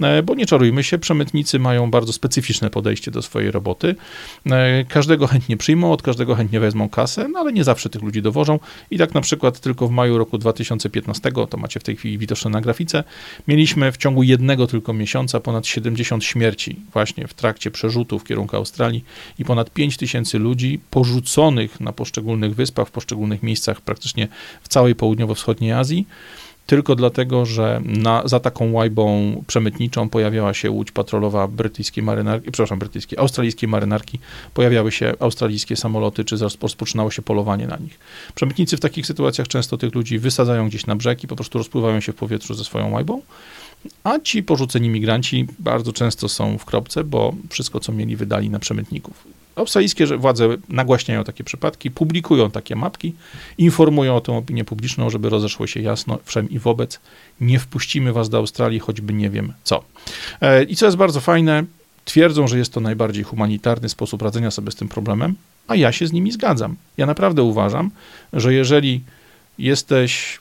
e, 0.00 0.22
bo 0.22 0.34
nie 0.34 0.46
czarujmy 0.46 0.84
się, 0.84 0.98
przemytnicy 0.98 1.58
mają 1.58 1.90
bardzo 1.90 2.12
specyficzne 2.12 2.70
podejście 2.70 3.10
do 3.10 3.22
swojej 3.22 3.50
roboty. 3.50 3.94
E, 4.50 4.84
każdego 4.84 5.26
chętnie 5.26 5.56
przyjmą, 5.56 5.92
od 5.92 6.02
każdego 6.02 6.34
chętnie 6.34 6.60
wezmą 6.60 6.88
kasę, 6.88 7.28
no 7.28 7.38
ale 7.38 7.52
nie 7.52 7.64
zawsze 7.64 7.90
tych 7.90 8.02
ludzi 8.02 8.22
dowożą 8.22 8.58
i 8.90 8.98
tak 8.98 9.14
na 9.14 9.20
przykład 9.20 9.60
tylko 9.60 9.88
w 9.88 9.90
maju 9.90 10.18
roku 10.18 10.38
2015, 10.38 11.32
to 11.50 11.56
macie 11.56 11.80
w 11.80 11.82
tej 11.82 11.96
chwili 11.96 12.18
widoczne 12.18 12.50
na 12.50 12.60
grafice, 12.60 13.04
mieliśmy 13.48 13.92
w 13.92 13.96
ciągu 13.96 14.22
jednego 14.22 14.66
tylko 14.66 14.92
miesiąca 14.92 15.40
ponad 15.40 15.66
70 15.66 16.24
śmierci 16.24 16.76
właśnie 16.92 17.26
w 17.26 17.34
trakcie 17.34 17.70
przerzutu 17.70 18.18
w 18.18 18.24
kierunku 18.24 18.56
Australii 18.56 19.04
i 19.38 19.44
ponad 19.44 19.70
5 19.70 19.96
tysięcy 19.96 20.38
ludzi 20.38 20.80
porzuconych 20.90 21.80
na 21.80 21.92
poszczególnych 21.92 22.54
wyspach, 22.54 22.88
w 22.88 22.90
poszczególnych 22.90 23.42
miejscach 23.42 23.80
praktycznie 23.80 24.28
w 24.62 24.68
całej 24.68 24.94
południowo-wschodniej 24.94 25.72
Azji, 25.72 26.06
tylko 26.70 26.96
dlatego, 26.96 27.46
że 27.46 27.80
na, 27.84 28.22
za 28.24 28.40
taką 28.40 28.72
łajbą 28.72 29.32
przemytniczą 29.46 30.08
pojawiała 30.08 30.54
się 30.54 30.70
łódź 30.70 30.92
patrolowa 30.92 31.48
brytyjskiej 31.48 32.04
marynarki, 32.04 32.50
przepraszam, 32.50 32.78
brytyjskiej, 32.78 33.18
australijskiej 33.18 33.68
marynarki, 33.68 34.18
pojawiały 34.54 34.92
się 34.92 35.14
australijskie 35.20 35.76
samoloty, 35.76 36.24
czy 36.24 36.36
rozpoczynało 36.36 37.10
się 37.10 37.22
polowanie 37.22 37.66
na 37.66 37.76
nich. 37.76 37.98
Przemytnicy 38.34 38.76
w 38.76 38.80
takich 38.80 39.06
sytuacjach 39.06 39.48
często 39.48 39.76
tych 39.76 39.94
ludzi 39.94 40.18
wysadzają 40.18 40.68
gdzieś 40.68 40.86
na 40.86 40.96
brzeg 40.96 41.24
i 41.24 41.28
po 41.28 41.36
prostu 41.36 41.58
rozpływają 41.58 42.00
się 42.00 42.12
w 42.12 42.16
powietrzu 42.16 42.54
ze 42.54 42.64
swoją 42.64 42.90
łajbą, 42.90 43.22
a 44.04 44.18
ci 44.18 44.42
porzuceni 44.42 44.88
migranci 44.88 45.46
bardzo 45.58 45.92
często 45.92 46.28
są 46.28 46.58
w 46.58 46.64
kropce, 46.64 47.04
bo 47.04 47.34
wszystko, 47.48 47.80
co 47.80 47.92
mieli, 47.92 48.16
wydali 48.16 48.50
na 48.50 48.58
przemytników. 48.58 49.39
Australijskie 49.60 50.06
władze 50.06 50.48
nagłaśniają 50.68 51.24
takie 51.24 51.44
przypadki, 51.44 51.90
publikują 51.90 52.50
takie 52.50 52.76
mapki, 52.76 53.14
informują 53.58 54.16
o 54.16 54.20
tym 54.20 54.34
opinię 54.34 54.64
publiczną, 54.64 55.10
żeby 55.10 55.28
rozeszło 55.28 55.66
się 55.66 55.80
jasno 55.80 56.18
wszem 56.24 56.50
i 56.50 56.58
wobec. 56.58 57.00
Nie 57.40 57.58
wpuścimy 57.58 58.12
was 58.12 58.28
do 58.28 58.38
Australii, 58.38 58.78
choćby 58.78 59.12
nie 59.12 59.30
wiem 59.30 59.52
co. 59.64 59.84
E, 60.40 60.62
I 60.62 60.76
co 60.76 60.86
jest 60.86 60.96
bardzo 60.96 61.20
fajne, 61.20 61.64
twierdzą, 62.04 62.48
że 62.48 62.58
jest 62.58 62.72
to 62.72 62.80
najbardziej 62.80 63.24
humanitarny 63.24 63.88
sposób 63.88 64.22
radzenia 64.22 64.50
sobie 64.50 64.70
z 64.70 64.74
tym 64.74 64.88
problemem, 64.88 65.34
a 65.68 65.76
ja 65.76 65.92
się 65.92 66.06
z 66.06 66.12
nimi 66.12 66.32
zgadzam. 66.32 66.76
Ja 66.96 67.06
naprawdę 67.06 67.42
uważam, 67.42 67.90
że 68.32 68.54
jeżeli 68.54 69.00
jesteś 69.58 70.39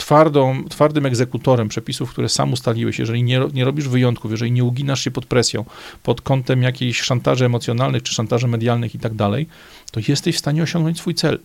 twardą, 0.00 0.64
twardym 0.68 1.06
egzekutorem 1.06 1.68
przepisów, 1.68 2.10
które 2.10 2.28
sam 2.28 2.52
ustaliłeś, 2.52 2.98
jeżeli 2.98 3.22
nie, 3.22 3.40
nie 3.52 3.64
robisz 3.64 3.88
wyjątków, 3.88 4.30
jeżeli 4.30 4.52
nie 4.52 4.64
uginasz 4.64 5.00
się 5.00 5.10
pod 5.10 5.26
presją, 5.26 5.64
pod 6.02 6.20
kątem 6.20 6.62
jakichś 6.62 7.00
szantaży 7.00 7.44
emocjonalnych 7.44 8.02
czy 8.02 8.14
szantaży 8.14 8.48
medialnych 8.48 8.94
i 8.94 8.98
tak 8.98 9.14
dalej, 9.14 9.46
to 9.92 10.00
jesteś 10.08 10.36
w 10.36 10.38
stanie 10.38 10.62
osiągnąć 10.62 10.98
swój 10.98 11.14
cel. 11.14 11.38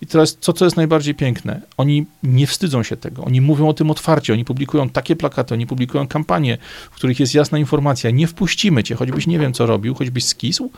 I 0.00 0.06
teraz, 0.06 0.36
co, 0.40 0.52
co 0.52 0.64
jest 0.64 0.76
najbardziej 0.76 1.14
piękne, 1.14 1.60
oni 1.76 2.06
nie 2.22 2.46
wstydzą 2.46 2.82
się 2.82 2.96
tego, 2.96 3.24
oni 3.24 3.40
mówią 3.40 3.68
o 3.68 3.74
tym 3.74 3.90
otwarcie, 3.90 4.32
oni 4.32 4.44
publikują 4.44 4.88
takie 4.88 5.16
plakaty, 5.16 5.54
oni 5.54 5.66
publikują 5.66 6.06
kampanie, 6.06 6.58
w 6.90 6.94
których 6.94 7.20
jest 7.20 7.34
jasna 7.34 7.58
informacja, 7.58 8.10
nie 8.10 8.26
wpuścimy 8.26 8.84
cię, 8.84 8.94
choćbyś 8.94 9.26
nie 9.26 9.38
wiem, 9.38 9.52
co 9.52 9.66
robił, 9.66 9.94
choćbyś 9.94 10.24
skisł, 10.24 10.70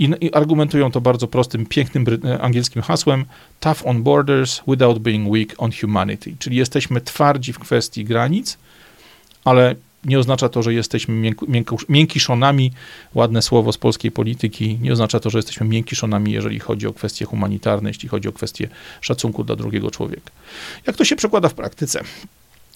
i, 0.00 0.10
I, 0.20 0.34
argumentują 0.34 0.90
to 0.90 1.00
bardzo 1.00 1.28
prostym, 1.28 1.66
pięknym 1.66 2.04
e, 2.24 2.40
angielskim 2.42 2.82
hasłem 2.82 3.24
tough 3.60 3.86
on 3.86 4.02
borders 4.02 4.62
without 4.68 4.98
being 4.98 5.32
weak 5.32 5.54
on 5.58 5.70
humanity. 5.80 6.36
Czyli 6.38 6.56
jesteśmy 6.56 7.00
twardzi 7.00 7.52
w 7.52 7.58
kwestii 7.58 8.04
granic, 8.04 8.58
ale 9.44 9.74
nie 10.04 10.18
oznacza 10.18 10.48
to, 10.48 10.62
że 10.62 10.74
jesteśmy 10.74 11.14
mięk, 11.14 11.88
miękiszonami, 11.88 12.72
ładne 13.14 13.42
słowo 13.42 13.72
z 13.72 13.78
polskiej 13.78 14.10
polityki, 14.10 14.78
nie 14.82 14.92
oznacza 14.92 15.20
to, 15.20 15.30
że 15.30 15.38
jesteśmy 15.38 15.66
miękiszonami, 15.66 16.32
jeżeli 16.32 16.60
chodzi 16.60 16.86
o 16.86 16.92
kwestie 16.92 17.24
humanitarne, 17.24 17.90
jeśli 17.90 18.08
chodzi 18.08 18.28
o 18.28 18.32
kwestie 18.32 18.68
szacunku 19.00 19.44
dla 19.44 19.56
drugiego 19.56 19.90
człowieka. 19.90 20.30
Jak 20.86 20.96
to 20.96 21.04
się 21.04 21.16
przekłada 21.16 21.48
w 21.48 21.54
praktyce? 21.54 22.00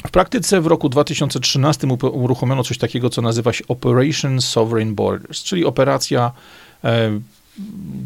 W 0.06 0.10
praktyce 0.10 0.60
w 0.60 0.66
roku 0.66 0.88
2013 0.88 1.86
uruchomiono 2.12 2.64
coś 2.64 2.78
takiego, 2.78 3.10
co 3.10 3.22
nazywa 3.22 3.52
się 3.52 3.64
Operation 3.68 4.40
Sovereign 4.40 4.94
Borders, 4.94 5.42
czyli 5.42 5.64
operacja 5.64 6.32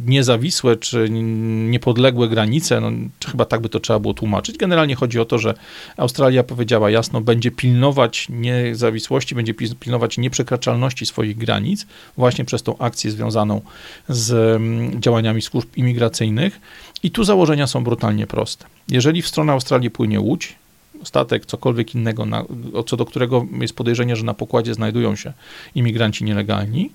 niezawisłe 0.07 0.77
czy 0.77 1.09
niepodległe 1.11 2.29
granice, 2.29 2.81
no, 2.81 2.91
chyba 3.27 3.45
tak 3.45 3.61
by 3.61 3.69
to 3.69 3.81
trzeba 3.81 3.99
było 3.99 4.15
tłumaczyć. 4.15 4.59
Generalnie 4.59 4.95
chodzi 4.95 5.21
o 5.21 5.25
to, 5.25 5.39
że 5.39 5.55
Australia 5.97 6.43
powiedziała 6.43 6.91
jasno, 6.91 7.21
będzie 7.21 7.51
pilnować 7.51 8.27
niezawisłości, 8.31 9.35
będzie 9.35 9.55
pilnować 9.55 10.19
nieprzekraczalności 10.19 11.07
swoich 11.07 11.37
granic 11.37 11.87
właśnie 12.17 12.45
przez 12.45 12.63
tą 12.63 12.79
akcję 12.79 13.11
związaną 13.11 13.61
z 14.09 14.61
działaniami 15.01 15.43
służb 15.43 15.69
imigracyjnych. 15.77 16.61
I 17.03 17.11
tu 17.11 17.25
założenia 17.25 17.67
są 17.67 17.85
brutalnie 17.85 18.27
proste. 18.27 18.67
Jeżeli 18.89 19.23
w 19.23 19.29
stronę 19.29 19.53
Australii 19.53 19.91
płynie 19.91 20.21
łódź, 20.21 20.57
statek, 21.05 21.47
cokolwiek 21.47 21.95
innego, 21.95 22.27
na, 22.27 22.45
co 22.87 22.97
do 22.97 23.05
którego 23.05 23.47
jest 23.61 23.77
podejrzenie, 23.77 24.17
że 24.17 24.25
na 24.25 24.35
pokładzie 24.35 24.75
znajdują 24.75 25.17
się 25.17 25.33
imigranci 25.75 26.25
nielegalni, 26.25 26.91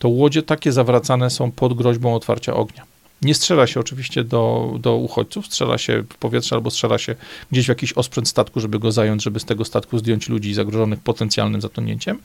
to 0.00 0.08
łodzie 0.08 0.42
takie 0.42 0.72
zawracane 0.72 1.30
są 1.30 1.50
pod 1.50 1.74
groźbą 1.74 2.14
otwarcia 2.14 2.54
ognia. 2.54 2.84
Nie 3.22 3.34
strzela 3.34 3.66
się 3.66 3.80
oczywiście 3.80 4.24
do, 4.24 4.74
do 4.78 4.96
uchodźców, 4.96 5.46
strzela 5.46 5.78
się 5.78 6.02
w 6.02 6.16
powietrze 6.16 6.56
albo 6.56 6.70
strzela 6.70 6.98
się 6.98 7.14
gdzieś 7.52 7.66
w 7.66 7.68
jakiś 7.68 7.92
osprzęt 7.92 8.28
statku, 8.28 8.60
żeby 8.60 8.78
go 8.78 8.92
zająć, 8.92 9.22
żeby 9.22 9.40
z 9.40 9.44
tego 9.44 9.64
statku 9.64 9.98
zdjąć 9.98 10.28
ludzi 10.28 10.54
zagrożonych 10.54 11.00
potencjalnym 11.00 11.60
zatonięciem, 11.60 12.18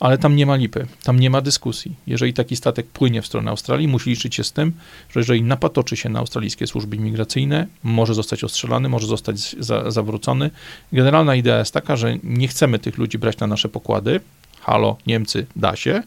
ale 0.00 0.18
tam 0.18 0.36
nie 0.36 0.46
ma 0.46 0.56
lipy, 0.56 0.86
tam 1.02 1.20
nie 1.20 1.30
ma 1.30 1.40
dyskusji. 1.40 1.94
Jeżeli 2.06 2.32
taki 2.32 2.56
statek 2.56 2.86
płynie 2.86 3.22
w 3.22 3.26
stronę 3.26 3.50
Australii, 3.50 3.88
musi 3.88 4.10
liczyć 4.10 4.34
się 4.34 4.44
z 4.44 4.52
tym, 4.52 4.72
że 5.10 5.20
jeżeli 5.20 5.42
napatoczy 5.42 5.96
się 5.96 6.08
na 6.08 6.18
australijskie 6.18 6.66
służby 6.66 6.96
imigracyjne, 6.96 7.66
może 7.82 8.14
zostać 8.14 8.44
ostrzelany, 8.44 8.88
może 8.88 9.06
zostać 9.06 9.56
za, 9.58 9.90
zawrócony. 9.90 10.50
Generalna 10.92 11.34
idea 11.34 11.58
jest 11.58 11.74
taka, 11.74 11.96
że 11.96 12.16
nie 12.22 12.48
chcemy 12.48 12.78
tych 12.78 12.98
ludzi 12.98 13.18
brać 13.18 13.38
na 13.38 13.46
nasze 13.46 13.68
pokłady. 13.68 14.20
Halo, 14.60 14.96
Niemcy, 15.06 15.46
da 15.56 15.76
się 15.76 16.02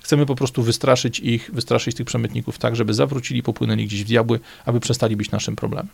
Chcemy 0.00 0.26
po 0.26 0.34
prostu 0.34 0.62
wystraszyć 0.62 1.20
ich, 1.20 1.50
wystraszyć 1.52 1.96
tych 1.96 2.06
przemytników 2.06 2.58
tak, 2.58 2.76
żeby 2.76 2.94
zawrócili, 2.94 3.42
popłynęli 3.42 3.86
gdzieś 3.86 4.04
w 4.04 4.06
diabły, 4.06 4.40
aby 4.64 4.80
przestali 4.80 5.16
być 5.16 5.30
naszym 5.30 5.56
problemem. 5.56 5.88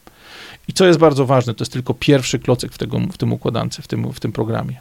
I 0.69 0.73
co 0.73 0.87
jest 0.87 0.99
bardzo 0.99 1.27
ważne, 1.27 1.55
to 1.55 1.63
jest 1.63 1.73
tylko 1.73 1.95
pierwszy 1.95 2.39
klocek 2.39 2.73
w, 2.73 2.79
tego, 2.79 2.99
w 3.13 3.19
tym 3.19 3.33
układance, 3.33 3.77
w 3.77 3.89
tym, 3.89 4.13
w 4.13 4.21
tym 4.21 4.33
programie. 4.33 4.81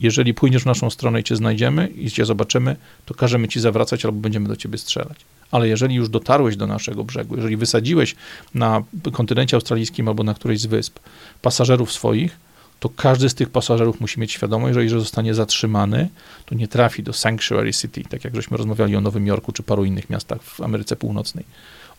Jeżeli 0.00 0.34
pójdziesz 0.34 0.62
w 0.62 0.66
naszą 0.66 0.90
stronę 0.90 1.20
i 1.20 1.24
cię 1.24 1.36
znajdziemy 1.36 1.88
i 1.88 2.10
cię 2.10 2.24
zobaczymy, 2.24 2.76
to 3.06 3.14
każemy 3.14 3.48
ci 3.48 3.60
zawracać 3.60 4.04
albo 4.04 4.20
będziemy 4.20 4.48
do 4.48 4.56
ciebie 4.56 4.78
strzelać. 4.78 5.18
Ale 5.50 5.68
jeżeli 5.68 5.94
już 5.94 6.08
dotarłeś 6.08 6.56
do 6.56 6.66
naszego 6.66 7.04
brzegu, 7.04 7.36
jeżeli 7.36 7.56
wysadziłeś 7.56 8.16
na 8.54 8.82
kontynencie 9.12 9.56
australijskim 9.56 10.08
albo 10.08 10.24
na 10.24 10.34
którejś 10.34 10.60
z 10.60 10.66
wysp 10.66 10.98
pasażerów 11.42 11.92
swoich, 11.92 12.49
to 12.80 12.88
każdy 12.88 13.28
z 13.28 13.34
tych 13.34 13.50
pasażerów 13.50 14.00
musi 14.00 14.20
mieć 14.20 14.32
świadomość, 14.32 14.74
że 14.74 14.82
jeżeli 14.82 15.02
zostanie 15.02 15.34
zatrzymany, 15.34 16.08
to 16.46 16.54
nie 16.54 16.68
trafi 16.68 17.02
do 17.02 17.12
Sanctuary 17.12 17.72
City, 17.72 18.02
tak 18.08 18.24
jak 18.24 18.34
żeśmy 18.34 18.56
rozmawiali 18.56 18.96
o 18.96 19.00
Nowym 19.00 19.26
Jorku 19.26 19.52
czy 19.52 19.62
paru 19.62 19.84
innych 19.84 20.10
miastach 20.10 20.42
w 20.42 20.60
Ameryce 20.60 20.96
Północnej. 20.96 21.44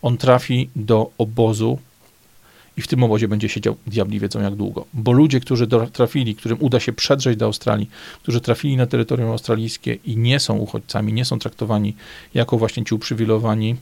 On 0.02 0.16
trafi 0.16 0.70
do 0.76 1.10
obozu 1.18 1.78
i 2.76 2.82
w 2.82 2.88
tym 2.88 3.02
obozie 3.02 3.28
będzie 3.28 3.48
siedział 3.48 3.76
diabli 3.86 4.20
wiedzą 4.20 4.40
jak 4.40 4.54
długo. 4.54 4.84
Bo 4.94 5.12
ludzie, 5.12 5.40
którzy 5.40 5.68
trafili, 5.92 6.34
którym 6.34 6.58
uda 6.60 6.80
się 6.80 6.92
przedrzeć 6.92 7.36
do 7.36 7.46
Australii, 7.46 7.90
którzy 8.22 8.40
trafili 8.40 8.76
na 8.76 8.86
terytorium 8.86 9.30
australijskie 9.30 9.94
i 9.94 10.16
nie 10.16 10.40
są 10.40 10.56
uchodźcami, 10.56 11.12
nie 11.12 11.24
są 11.24 11.38
traktowani 11.38 11.94
jako 12.34 12.58
właśnie 12.58 12.84
ci 12.84 12.94
uprzywilejowani, 12.94 13.76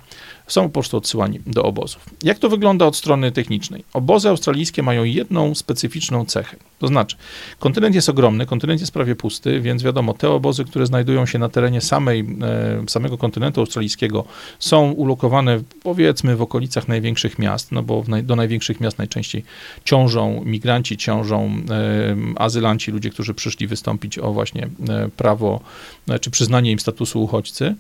są 0.53 0.63
po 0.63 0.73
prostu 0.73 0.97
odsyłani 0.97 1.41
do 1.47 1.63
obozów. 1.63 2.05
Jak 2.23 2.39
to 2.39 2.49
wygląda 2.49 2.87
od 2.87 2.97
strony 2.97 3.33
technicznej? 3.33 3.85
Obozy 3.93 4.29
australijskie 4.29 4.83
mają 4.83 5.05
jedną 5.05 5.55
specyficzną 5.55 6.25
cechę. 6.25 6.57
To 6.79 6.87
znaczy, 6.87 7.17
kontynent 7.59 7.95
jest 7.95 8.09
ogromny, 8.09 8.47
kontynent 8.47 8.81
jest 8.81 8.93
prawie 8.93 9.17
pusty, 9.17 9.61
więc 9.61 9.83
wiadomo, 9.83 10.15
te 10.15 10.31
obozy, 10.31 10.65
które 10.65 10.87
znajdują 10.87 11.27
się 11.27 11.39
na 11.39 11.49
terenie 11.49 11.81
samej, 11.81 12.21
e, 12.21 12.89
samego 12.89 13.19
kontynentu 13.19 13.61
australijskiego, 13.61 14.25
są 14.59 14.91
ulokowane 14.91 15.61
powiedzmy 15.83 16.37
w 16.37 16.43
okolicach 16.43 16.89
największych 16.89 17.39
miast, 17.39 17.73
no 17.73 17.83
bo 17.83 18.05
do 18.23 18.37
największych 18.37 18.81
miast 18.81 18.99
najczęściej 18.99 19.45
ciążą 19.85 20.43
migranci, 20.45 20.97
ciążą 20.97 21.57
e, 21.71 22.17
azylanci, 22.37 22.91
ludzie, 22.91 23.11
którzy 23.11 23.35
przyszli 23.35 23.67
wystąpić 23.67 24.19
o 24.19 24.33
właśnie 24.33 24.69
e, 24.89 25.09
prawo 25.17 25.61
czy 26.21 26.31
przyznanie 26.31 26.71
im 26.71 26.79
statusu 26.79 27.23
uchodźcy. 27.23 27.75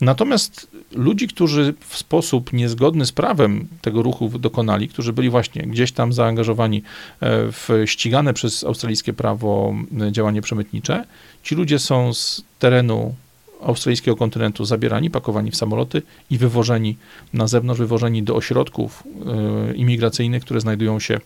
Natomiast 0.00 0.68
ludzi, 0.92 1.28
którzy 1.28 1.74
w 1.80 1.96
sposób 1.96 2.13
niezgodny 2.52 3.06
z 3.06 3.12
prawem 3.12 3.66
tego 3.82 4.02
ruchu 4.02 4.28
dokonali, 4.28 4.88
którzy 4.88 5.12
byli 5.12 5.30
właśnie 5.30 5.62
gdzieś 5.62 5.92
tam 5.92 6.12
zaangażowani 6.12 6.82
w 7.20 7.82
ścigane 7.86 8.34
przez 8.34 8.44
przez 8.44 8.64
australijskie 8.64 9.12
prawo 9.12 9.74
działanie 10.10 10.42
przemytnicze. 10.42 11.04
Ci 11.42 11.54
ludzie 11.54 11.78
są 11.78 12.14
z 12.14 12.42
terenu 12.58 13.14
australijskiego 13.62 14.16
kontynentu 14.16 14.64
zabierani, 14.64 15.10
pakowani 15.10 15.50
w 15.50 15.56
samoloty 15.56 16.02
i 16.30 16.38
wywożeni 16.38 16.96
na 17.32 17.46
zewnątrz, 17.46 17.78
wywożeni 17.78 18.22
do 18.22 18.36
ośrodków 18.36 19.02
e, 19.02 19.74
imigracyjnych, 19.74 20.42
które 20.42 20.60
znajdują 20.60 21.00
się 21.00 21.20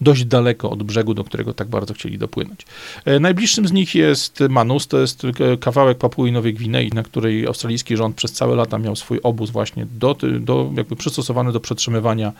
dość 0.00 0.24
daleko 0.24 0.70
od 0.70 0.82
brzegu, 0.82 1.14
do 1.14 1.24
którego 1.24 1.54
tak 1.54 1.68
bardzo 1.68 1.94
chcieli 1.94 2.18
dopłynąć. 2.18 2.66
E, 3.04 3.20
najbliższym 3.20 3.68
z 3.68 3.72
nich 3.72 3.94
jest 3.94 4.40
Manus, 4.48 4.86
to 4.86 4.98
jest 4.98 5.22
kawałek 5.60 5.98
Papui 5.98 6.32
Nowej 6.32 6.54
Gwinei, 6.54 6.90
na 6.90 7.02
której 7.02 7.46
australijski 7.46 7.96
rząd 7.96 8.16
przez 8.16 8.32
całe 8.32 8.56
lata 8.56 8.78
miał 8.78 8.96
swój 8.96 9.20
obóz 9.22 9.50
właśnie 9.50 9.86
do, 9.86 10.16
do, 10.40 10.70
jakby 10.76 10.96
przystosowany 10.96 11.52
do 11.52 11.60
przetrzymywania 11.60 12.32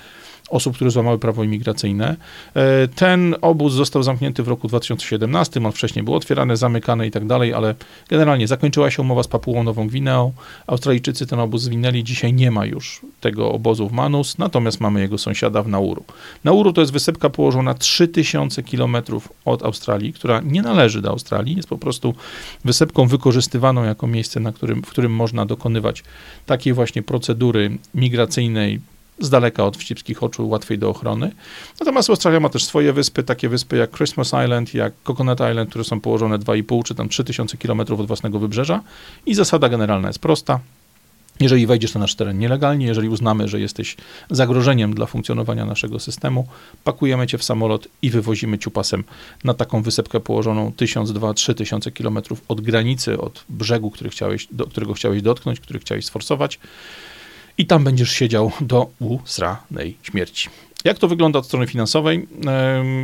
osób, 0.49 0.75
które 0.75 0.91
złamały 0.91 1.19
prawo 1.19 1.45
imigracyjne. 1.45 2.17
E, 2.55 2.89
ten 2.89 3.35
obóz 3.41 3.73
został 3.73 4.03
zamknięty 4.03 4.43
w 4.43 4.49
roku 4.49 4.69
2017, 4.69 5.61
on 5.67 5.73
wcześniej 5.73 6.03
był 6.03 6.15
otwierany, 6.15 6.57
zamykany 6.57 7.07
i 7.07 7.11
tak 7.11 7.27
dalej, 7.27 7.55
ale 7.55 7.75
generalnie 8.09 8.49
zakończyła 8.49 8.91
się 8.91 9.03
umowa 9.03 9.23
z 9.23 9.29
Papułą 9.29 9.63
Nową 9.63 9.89
Gwineą. 9.89 10.33
Australijczycy 10.67 11.27
ten 11.27 11.41
obóz 11.41 11.63
zwinęli, 11.63 12.05
dzisiaj 12.05 12.33
nie 12.33 12.51
ma 12.51 12.67
już 12.67 13.01
tego 13.21 13.53
obozu 13.53 13.89
w 13.89 13.93
Manus, 13.93 14.39
natomiast 14.39 14.81
mamy 14.81 15.01
jego 15.01 15.19
sąsiada 15.19 15.63
w 15.63 15.69
Nauru. 15.69 16.05
Nauru 16.45 16.73
to 16.73 16.81
jest 16.81 16.93
wysepka 16.93 17.31
położona 17.31 17.75
3000 17.75 18.63
km 18.63 18.97
od 19.45 19.63
Australii, 19.63 20.13
która 20.13 20.41
nie 20.41 20.63
należy 20.63 21.03
do 21.03 21.11
Australii, 21.11 21.57
jest 21.57 21.69
po 21.69 21.79
prostu 21.79 22.15
wysepką 22.65 23.07
wykorzystywaną 23.07 23.85
jako 23.85 24.07
miejsce, 24.07 24.41
na 24.41 24.53
którym, 24.53 24.83
w 24.83 24.91
którym 24.91 25.13
można 25.13 25.47
dokonywać 25.47 26.05
takiej 26.47 26.73
właśnie 26.73 27.03
procedury 27.03 27.79
migracyjnej, 27.95 28.81
z 29.19 29.31
daleka 29.31 29.65
od 29.65 29.77
wścibskich 29.77 30.23
oczu, 30.23 30.49
łatwej 30.49 30.79
do 30.79 30.91
ochrony. 30.91 31.33
Natomiast 31.81 32.11
Australia 32.11 32.41
ma 32.41 32.49
też 32.49 32.65
swoje 32.65 32.93
wyspy, 32.93 33.23
takie 33.23 33.49
wyspy 33.49 33.77
jak 33.77 33.97
Christmas 33.97 34.29
Island, 34.45 34.75
jak 34.75 34.93
Coconut 35.05 35.39
Island, 35.51 35.71
które 35.71 35.85
są 35.85 36.01
położone 36.01 36.39
2,5 36.39 36.83
czy 36.83 36.95
tam 36.95 37.09
3000 37.09 37.57
km 37.57 37.81
od 37.81 38.07
własnego 38.07 38.39
wybrzeża 38.39 38.81
i 39.27 39.35
zasada 39.35 39.69
generalna 39.69 40.09
jest 40.09 40.19
prosta. 40.19 40.61
Jeżeli 41.41 41.67
wejdziesz 41.67 41.95
na 41.95 42.01
nasz 42.01 42.15
teren 42.15 42.39
nielegalnie, 42.39 42.87
jeżeli 42.87 43.09
uznamy, 43.09 43.49
że 43.49 43.61
jesteś 43.61 43.97
zagrożeniem 44.31 44.95
dla 44.95 45.07
funkcjonowania 45.07 45.65
naszego 45.65 46.01
systemu, 46.01 46.47
pakujemy 46.85 47.27
cię 47.27 47.39
w 47.39 47.45
samolot 47.45 47.89
i 48.03 48.11
wywozimy 48.11 48.59
ciupasem 48.59 49.05
na 49.45 49.55
taką 49.55 49.83
wysepkę 49.83 50.21
położoną 50.21 50.73
1000, 50.73 51.13
2, 51.13 51.35
3000 51.35 51.91
km 51.91 52.19
od 52.49 52.61
granicy, 52.61 53.21
od 53.21 53.45
brzegu, 53.49 53.91
który 53.91 54.11
chciałeś, 54.11 54.49
do, 54.51 54.67
którego 54.67 54.95
chciałeś 54.95 55.23
dotknąć, 55.23 55.61
który 55.61 55.79
chciałeś 55.79 56.05
sforsować 56.05 56.59
i 57.59 57.67
tam 57.67 57.85
będziesz 57.85 58.13
siedział 58.13 58.53
do 58.61 58.91
usranej 58.99 59.97
śmierci. 60.03 60.49
Jak 60.85 60.99
to 60.99 61.09
wygląda 61.09 61.39
od 61.39 61.47
strony 61.47 61.67
finansowej? 61.67 62.27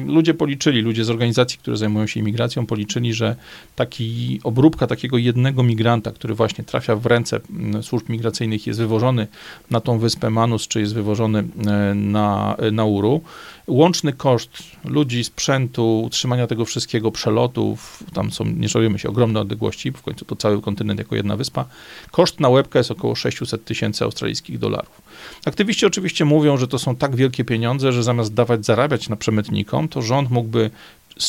Ludzie 0.06 0.34
policzyli, 0.34 0.80
ludzie 0.80 1.04
z 1.04 1.10
organizacji, 1.10 1.58
które 1.58 1.76
zajmują 1.76 2.06
się 2.06 2.20
imigracją, 2.20 2.66
policzyli, 2.66 3.14
że 3.14 3.36
taki 3.76 4.40
obróbka 4.44 4.86
takiego 4.86 5.18
jednego 5.18 5.62
migranta, 5.62 6.12
który 6.12 6.34
właśnie 6.34 6.64
trafia 6.64 6.96
w 6.96 7.06
ręce 7.06 7.40
mm, 7.50 7.82
służb 7.82 8.08
migracyjnych, 8.08 8.66
jest 8.66 8.80
wywożony 8.80 9.26
na 9.70 9.80
tą 9.80 9.98
wyspę 9.98 10.30
Manus, 10.30 10.68
czy 10.68 10.80
jest 10.80 10.94
wywożony 10.94 11.38
e, 11.38 11.94
na 11.94 12.56
Nauru, 12.72 13.20
łączny 13.66 14.12
koszt 14.12 14.62
ludzi, 14.84 15.24
sprzętu, 15.24 16.02
utrzymania 16.02 16.46
tego 16.46 16.64
wszystkiego, 16.64 17.10
przelotów, 17.10 18.04
tam 18.12 18.30
są, 18.30 18.44
nie 18.44 18.68
szalujemy 18.68 18.98
się, 18.98 19.08
ogromne 19.08 19.40
odległości, 19.40 19.92
w 19.92 20.02
końcu 20.02 20.24
to 20.24 20.36
cały 20.36 20.62
kontynent 20.62 20.98
jako 20.98 21.16
jedna 21.16 21.36
wyspa, 21.36 21.64
koszt 22.10 22.40
na 22.40 22.48
łebkę 22.48 22.78
jest 22.78 22.90
około 22.90 23.14
600 23.14 23.64
tysięcy 23.64 24.04
australijskich 24.04 24.58
dolarów. 24.58 25.02
Aktywiści 25.46 25.86
oczywiście 25.86 26.24
mówią, 26.24 26.56
że 26.56 26.68
to 26.68 26.78
są 26.78 26.96
tak 26.96 27.16
wielkie 27.16 27.44
pieniądze, 27.44 27.92
że 27.92 28.02
zamiast 28.02 28.34
dawać 28.34 28.66
zarabiać 28.66 29.08
na 29.08 29.16
przemytnikom, 29.16 29.88
to 29.88 30.02
rząd 30.02 30.30
mógłby 30.30 30.70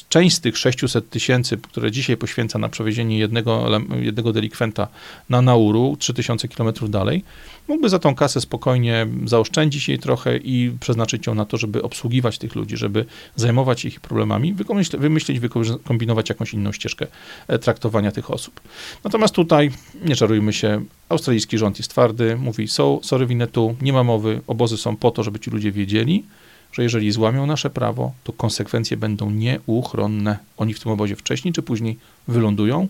część 0.09 0.35
z 0.35 0.39
tych 0.39 0.57
600 0.57 1.09
tysięcy, 1.09 1.57
które 1.57 1.91
dzisiaj 1.91 2.17
poświęca 2.17 2.59
na 2.59 2.69
przewiezienie 2.69 3.17
jednego, 3.17 3.67
jednego 4.01 4.33
delikwenta 4.33 4.87
na 5.29 5.41
Nauru, 5.41 5.97
3000 5.99 6.47
kilometrów 6.47 6.89
dalej, 6.89 7.23
mógłby 7.67 7.89
za 7.89 7.99
tą 7.99 8.15
kasę 8.15 8.41
spokojnie 8.41 9.07
zaoszczędzić 9.25 9.89
jej 9.89 9.99
trochę 9.99 10.37
i 10.37 10.71
przeznaczyć 10.79 11.27
ją 11.27 11.35
na 11.35 11.45
to, 11.45 11.57
żeby 11.57 11.81
obsługiwać 11.83 12.37
tych 12.37 12.55
ludzi, 12.55 12.77
żeby 12.77 13.05
zajmować 13.35 13.85
ich 13.85 13.99
problemami, 13.99 14.55
wymyślić, 14.97 15.39
wykombinować 15.39 16.29
jakąś 16.29 16.53
inną 16.53 16.71
ścieżkę 16.71 17.07
e, 17.47 17.59
traktowania 17.59 18.11
tych 18.11 18.31
osób. 18.31 18.61
Natomiast 19.03 19.35
tutaj, 19.35 19.71
nie 20.05 20.15
czarujmy 20.15 20.53
się, 20.53 20.85
australijski 21.09 21.57
rząd 21.57 21.77
jest 21.77 21.89
twardy, 21.89 22.35
mówi, 22.35 22.67
so, 22.67 22.99
sorry 23.03 23.25
winetu, 23.25 23.75
nie 23.81 23.93
ma 23.93 24.03
mowy, 24.03 24.41
obozy 24.47 24.77
są 24.77 24.95
po 24.95 25.11
to, 25.11 25.23
żeby 25.23 25.39
ci 25.39 25.51
ludzie 25.51 25.71
wiedzieli, 25.71 26.23
że 26.71 26.83
jeżeli 26.83 27.11
złamią 27.11 27.45
nasze 27.45 27.69
prawo, 27.69 28.11
to 28.23 28.33
konsekwencje 28.33 28.97
będą 28.97 29.29
nieuchronne. 29.29 30.37
Oni 30.57 30.73
w 30.73 30.79
tym 30.79 30.91
obozie 30.91 31.15
wcześniej 31.15 31.53
czy 31.53 31.61
później 31.61 31.97
wylądują, 32.27 32.87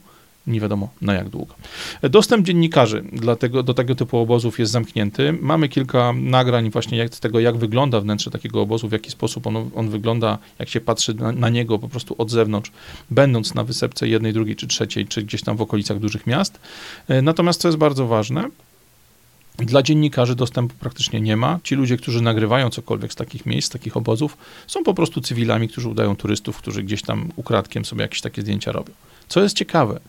nie 0.48 0.60
wiadomo 0.60 0.89
na 1.02 1.13
jak 1.13 1.30
długo. 1.30 1.56
Dostęp 2.02 2.46
dziennikarzy 2.46 3.04
dla 3.13 3.36
tego, 3.36 3.63
do 3.63 3.74
tego 3.74 3.96
typu 3.96 4.17
obozów 4.17 4.60
jest 4.60 4.72
zamknięty. 4.72 5.34
Mamy 5.41 5.70
kilka 5.70 6.13
nagrań 6.13 6.70
właśnie 6.70 6.98
jak, 6.98 7.15
z 7.15 7.20
tego, 7.20 7.39
jak 7.39 7.58
wygląda 7.58 8.02
wnętrze 8.02 8.32
takiego 8.32 8.62
obozu, 8.62 8.89
w 8.89 8.91
jaki 8.91 9.12
sposób 9.12 9.48
on, 9.48 9.70
on 9.76 9.89
wygląda, 9.89 10.38
jak 10.60 10.70
się 10.70 10.82
patrzy 10.82 11.13
na, 11.13 11.32
na, 11.32 11.50
niego 11.50 11.80
po 11.80 11.89
prostu 11.89 12.15
od 12.17 12.32
zewnątrz, 12.32 12.72
będąc 13.10 13.56
na 13.56 13.63
wysepce 13.63 14.08
jednej, 14.08 14.34
drugiej 14.34 14.56
czy 14.56 14.67
trzeciej, 14.67 15.08
czy 15.08 15.24
gdzieś 15.24 15.44
tam 15.44 15.58
w 15.58 15.62
okolicach 15.62 16.00
dużych 16.00 16.28
miast. 16.28 16.60
Natomiast 17.24 17.62
co 17.62 17.67
jest 17.67 17.78
bardzo 17.78 18.08
ważne, 18.08 18.50
dla 19.58 19.82
dziennikarzy 19.82 20.36
dostępu 20.36 20.76
praktycznie 20.80 21.22
nie 21.22 21.38
ma. 21.38 21.60
Ci 21.64 21.76
ludzie, 21.76 21.98
którzy 21.98 22.22
nagrywają 22.22 22.70
cokolwiek 22.70 23.14
z 23.14 23.16
takich 23.16 23.46
miejsc, 23.46 23.68
z 23.68 23.72
takich 23.72 23.98
obozów, 23.98 24.38
są 24.68 24.84
po 24.84 24.94
prostu 24.94 25.22
cywilami, 25.22 25.68
którzy 25.68 25.90
udają 25.90 26.16
turystów, 26.16 26.58
którzy 26.58 26.84
gdzieś 26.84 27.02
tam 27.02 27.30
ukradkiem 27.36 27.86
sobie 27.86 28.02
jakieś 28.02 28.22
takie 28.22 28.42
zdjęcia 28.42 28.72
robią. 28.72 28.94
Co 29.28 29.42
jest 29.44 29.56
ciekawe, 29.56 30.00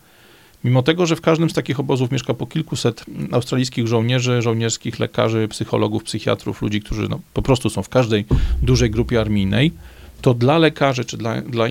mimo 0.63 0.83
tego, 0.83 1.05
że 1.05 1.15
w 1.15 1.21
każdym 1.21 1.49
z 1.49 1.53
takich 1.53 1.79
obozów 1.79 2.11
mieszka 2.11 2.33
po 2.33 2.47
kilkuset 2.47 3.05
australijskich 3.31 3.87
żołnierzy, 3.87 4.41
żołnierskich 4.41 4.99
lekarzy, 4.99 5.47
psychologów, 5.47 6.03
psychiatrów, 6.03 6.61
ludzi, 6.61 6.81
którzy 6.81 7.09
no, 7.09 7.19
po 7.33 7.41
prostu 7.41 7.69
są 7.69 7.83
w 7.83 7.89
każdej 7.89 8.25
dużej 8.61 8.89
grupie 8.89 9.21
armijnej, 9.21 9.71
to 10.23 10.33
dla 10.33 10.57
lekarzy 10.57 11.05
czy 11.05 11.17
dla, 11.17 11.41
dla 11.41 11.65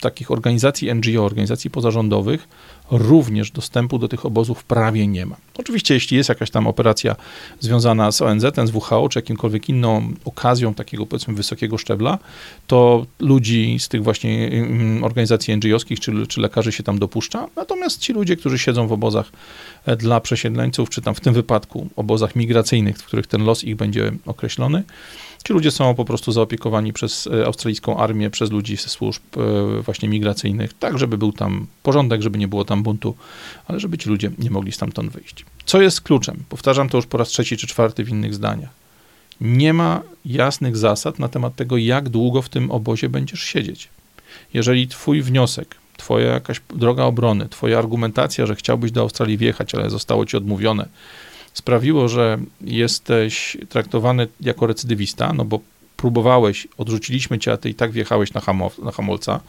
takich 0.00 0.30
organizacji 0.30 0.94
NGO, 0.94 1.24
organizacji 1.24 1.70
pozarządowych, 1.70 2.48
również 2.90 3.50
dostępu 3.50 3.98
do 3.98 4.08
tych 4.08 4.26
obozów 4.26 4.64
prawie 4.64 5.06
nie 5.06 5.26
ma. 5.26 5.36
Oczywiście, 5.58 5.94
jeśli 5.94 6.16
jest 6.16 6.28
jakaś 6.28 6.50
tam 6.50 6.66
operacja 6.66 7.16
związana 7.60 8.12
z 8.12 8.22
ONZ, 8.22 8.44
z 8.64 8.74
WHO, 8.74 9.08
czy 9.08 9.18
jakimkolwiek 9.18 9.68
inną 9.68 10.12
okazją 10.24 10.74
takiego, 10.74 11.06
powiedzmy, 11.06 11.34
wysokiego 11.34 11.78
szczebla, 11.78 12.18
to 12.66 13.06
ludzi 13.20 13.76
z 13.78 13.88
tych 13.88 14.04
właśnie 14.04 14.50
organizacji 15.02 15.56
NGO-skich 15.56 16.00
czy, 16.00 16.26
czy 16.26 16.40
lekarzy 16.40 16.72
się 16.72 16.82
tam 16.82 16.98
dopuszcza. 16.98 17.48
Natomiast 17.56 18.00
ci 18.00 18.12
ludzie, 18.12 18.36
którzy 18.36 18.58
siedzą 18.58 18.86
w 18.86 18.92
obozach 18.92 19.32
e, 19.86 19.96
dla 19.96 20.20
przesiedleńców, 20.20 20.90
czy 20.90 21.02
tam 21.02 21.14
w 21.14 21.20
tym 21.20 21.34
wypadku 21.34 21.88
obozach 21.96 22.36
migracyjnych, 22.36 22.98
w 22.98 23.04
których 23.04 23.26
ten 23.26 23.44
los 23.44 23.64
ich 23.64 23.76
będzie 23.76 24.12
określony, 24.26 24.82
Ci 25.44 25.52
ludzie 25.52 25.70
są 25.70 25.94
po 25.94 26.04
prostu 26.04 26.32
zaopiekowani 26.32 26.92
przez 26.92 27.26
e, 27.26 27.46
australijską 27.46 27.96
armię, 27.96 28.30
przez 28.30 28.50
ludzi 28.50 28.76
ze 28.76 28.88
służb 28.88 29.22
e, 29.36 29.82
właśnie 29.82 30.08
migracyjnych, 30.08 30.74
tak 30.74 30.98
żeby 30.98 31.18
był 31.18 31.32
tam 31.32 31.66
porządek, 31.82 32.22
żeby 32.22 32.38
nie 32.38 32.48
było 32.48 32.64
tam 32.64 32.82
buntu, 32.82 33.14
ale 33.66 33.80
żeby 33.80 33.98
ci 33.98 34.08
ludzie 34.08 34.30
nie 34.38 34.50
mogli 34.50 34.72
stamtąd 34.72 35.12
wyjść. 35.12 35.44
Co 35.64 35.82
jest 35.82 36.00
kluczem? 36.00 36.44
Powtarzam 36.48 36.88
to 36.88 36.98
już 36.98 37.06
po 37.06 37.18
raz 37.18 37.28
trzeci 37.28 37.56
czy 37.56 37.66
czwarty 37.66 38.04
w 38.04 38.08
innych 38.08 38.34
zdaniach. 38.34 38.70
Nie 39.40 39.72
ma 39.72 40.02
jasnych 40.24 40.76
zasad 40.76 41.18
na 41.18 41.28
temat 41.28 41.56
tego, 41.56 41.76
jak 41.76 42.08
długo 42.08 42.42
w 42.42 42.48
tym 42.48 42.70
obozie 42.70 43.08
będziesz 43.08 43.42
siedzieć. 43.42 43.88
Jeżeli 44.54 44.88
twój 44.88 45.22
wniosek, 45.22 45.76
twoja 45.96 46.32
jakaś 46.32 46.60
droga 46.76 47.04
obrony, 47.04 47.48
twoja 47.48 47.78
argumentacja, 47.78 48.46
że 48.46 48.56
chciałbyś 48.56 48.90
do 48.90 49.00
Australii 49.00 49.38
wjechać, 49.38 49.74
ale 49.74 49.90
zostało 49.90 50.26
ci 50.26 50.36
odmówione, 50.36 50.88
sprawiło, 51.54 52.08
że 52.08 52.38
jesteś 52.60 53.56
traktowany 53.68 54.28
jako 54.40 54.66
recydywista, 54.66 55.32
no 55.32 55.44
bo 55.44 55.60
próbowałeś, 55.96 56.68
odrzuciliśmy 56.78 57.38
cię, 57.38 57.52
a 57.52 57.56
ty 57.56 57.70
i 57.70 57.74
tak 57.74 57.92
wjechałeś 57.92 58.32
na, 58.32 58.40
hamow, 58.40 58.78
na 58.78 58.92
hamulca. 58.92 59.40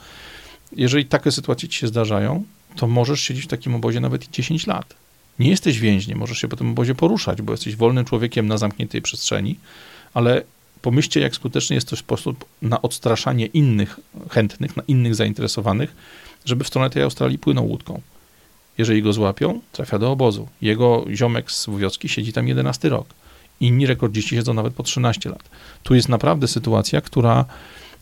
Jeżeli 0.76 1.06
takie 1.06 1.32
sytuacje 1.32 1.70
ci 1.70 1.80
się 1.80 1.88
zdarzają, 1.88 2.44
to 2.76 2.88
możesz 2.88 3.22
siedzieć 3.22 3.44
w 3.44 3.48
takim 3.48 3.76
obozie 3.76 4.00
nawet 4.00 4.24
i 4.24 4.32
10 4.32 4.68
lat. 4.68 4.94
Nie 5.40 5.50
jesteś 5.50 5.80
więźniem, 5.80 6.18
możesz 6.18 6.38
się 6.38 6.48
po 6.48 6.56
tym 6.56 6.70
obozie 6.70 6.96
poruszać, 6.96 7.42
bo 7.42 7.54
jesteś 7.54 7.76
wolnym 7.76 8.06
człowiekiem 8.06 8.48
na 8.48 8.58
zamkniętej 8.58 9.02
przestrzeni, 9.02 9.60
ale 10.14 10.42
pomyślcie, 10.82 11.20
jak 11.20 11.36
skuteczny 11.36 11.76
jest 11.76 11.90
to 11.90 11.96
sposób 11.96 12.46
na 12.62 12.82
odstraszanie 12.82 13.46
innych 13.46 14.00
chętnych, 14.30 14.78
na 14.78 14.84
innych 14.88 15.16
zainteresowanych, 15.16 15.96
żeby 16.46 16.64
w 16.64 16.68
stronę 16.68 16.90
tej 16.90 17.04
Australii 17.04 17.38
płynął 17.38 17.68
łódką. 17.68 18.02
Jeżeli 18.78 19.02
go 19.02 19.14
złapią, 19.14 19.62
trafia 19.72 20.00
do 20.00 20.12
obozu. 20.12 20.48
Jego 20.62 21.06
ziomek 21.10 21.52
z 21.52 21.70
wioski 21.78 22.10
siedzi 22.10 22.34
tam 22.34 22.48
11 22.48 22.90
rok. 22.90 23.08
Inni 23.60 23.86
rekordziści 23.86 24.36
siedzą 24.36 24.54
nawet 24.54 24.74
po 24.74 24.84
13 24.84 25.30
lat. 25.30 25.50
Tu 25.84 25.96
jest 25.96 26.10
naprawdę 26.10 26.48
sytuacja, 26.48 27.02
która 27.02 27.46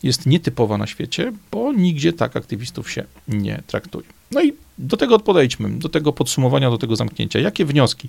jest 0.04 0.26
nietypowa 0.26 0.78
na 0.78 0.86
świecie, 0.86 1.32
bo 1.50 1.72
nigdzie 1.72 2.12
tak 2.12 2.36
aktywistów 2.36 2.90
się 2.90 3.04
nie 3.28 3.62
traktuje. 3.66 4.06
No 4.30 4.42
i 4.42 4.52
do 4.78 4.96
tego 4.96 5.18
podejdźmy, 5.18 5.70
do 5.70 5.88
tego 5.88 6.12
podsumowania, 6.12 6.70
do 6.70 6.78
tego 6.78 6.96
zamknięcia. 6.96 7.38
Jakie 7.38 7.64
wnioski 7.64 8.08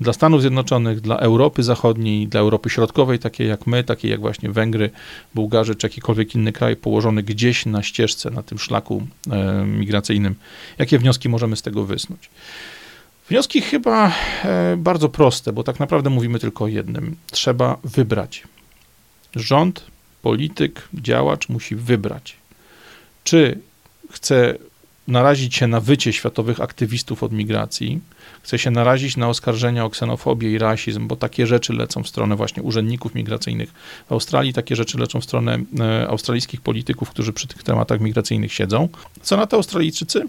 dla 0.00 0.12
Stanów 0.12 0.40
Zjednoczonych, 0.40 1.00
dla 1.00 1.16
Europy 1.16 1.62
Zachodniej, 1.62 2.28
dla 2.28 2.40
Europy 2.40 2.70
Środkowej, 2.70 3.18
takie 3.18 3.44
jak 3.44 3.66
my, 3.66 3.84
takie 3.84 4.08
jak 4.08 4.20
właśnie 4.20 4.50
Węgry, 4.50 4.90
Bułgarzy 5.34 5.74
czy 5.74 5.86
jakikolwiek 5.86 6.34
inny 6.34 6.52
kraj 6.52 6.76
położony 6.76 7.22
gdzieś 7.22 7.66
na 7.66 7.82
ścieżce, 7.82 8.30
na 8.30 8.42
tym 8.42 8.58
szlaku 8.58 9.06
e, 9.30 9.64
migracyjnym, 9.64 10.34
jakie 10.78 10.98
wnioski 10.98 11.28
możemy 11.28 11.56
z 11.56 11.62
tego 11.62 11.84
wysnuć? 11.84 12.30
Wnioski 13.28 13.60
chyba 13.60 14.12
e, 14.44 14.76
bardzo 14.76 15.08
proste, 15.08 15.52
bo 15.52 15.62
tak 15.62 15.80
naprawdę 15.80 16.10
mówimy 16.10 16.38
tylko 16.38 16.64
o 16.64 16.68
jednym. 16.68 17.16
Trzeba 17.30 17.78
wybrać. 17.84 18.44
Rząd, 19.36 19.84
polityk, 20.28 20.88
działacz 20.94 21.48
musi 21.48 21.76
wybrać, 21.76 22.36
czy 23.24 23.58
chce 24.10 24.54
narazić 25.06 25.54
się 25.54 25.66
na 25.66 25.80
wycie 25.80 26.12
światowych 26.12 26.60
aktywistów 26.60 27.22
od 27.22 27.32
migracji, 27.32 28.00
chce 28.42 28.58
się 28.58 28.70
narazić 28.70 29.16
na 29.16 29.28
oskarżenia 29.28 29.84
o 29.84 29.90
ksenofobię 29.90 30.52
i 30.52 30.58
rasizm, 30.58 31.06
bo 31.06 31.16
takie 31.16 31.46
rzeczy 31.46 31.72
lecą 31.72 32.02
w 32.02 32.08
stronę 32.08 32.36
właśnie 32.36 32.62
urzędników 32.62 33.14
migracyjnych 33.14 33.72
w 34.08 34.12
Australii, 34.12 34.52
takie 34.52 34.76
rzeczy 34.76 34.98
lecą 34.98 35.20
w 35.20 35.24
stronę 35.24 35.58
e, 35.80 36.08
australijskich 36.08 36.60
polityków, 36.60 37.10
którzy 37.10 37.32
przy 37.32 37.46
tych 37.46 37.62
tematach 37.62 38.00
migracyjnych 38.00 38.52
siedzą. 38.52 38.88
Co 39.22 39.36
na 39.36 39.46
to 39.46 39.56
Australijczycy? 39.56 40.22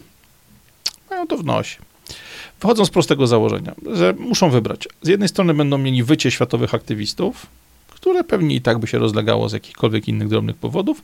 Mają 1.09 1.27
to 1.27 1.37
w 1.37 1.45
nosie. 1.45 1.77
Wychodzą 2.61 2.85
z 2.85 2.89
prostego 2.89 3.27
założenia, 3.27 3.75
że 3.93 4.13
muszą 4.19 4.49
wybrać. 4.49 4.87
Z 5.01 5.07
jednej 5.07 5.29
strony 5.29 5.53
będą 5.53 5.77
mieli 5.77 6.03
wycie 6.03 6.31
światowych 6.31 6.73
aktywistów, 6.73 7.45
które 8.01 8.23
pewnie 8.23 8.55
i 8.55 8.61
tak 8.61 8.79
by 8.79 8.87
się 8.87 8.97
rozlegało 8.97 9.49
z 9.49 9.53
jakichkolwiek 9.53 10.07
innych 10.07 10.27
drobnych 10.27 10.55
powodów, 10.55 11.03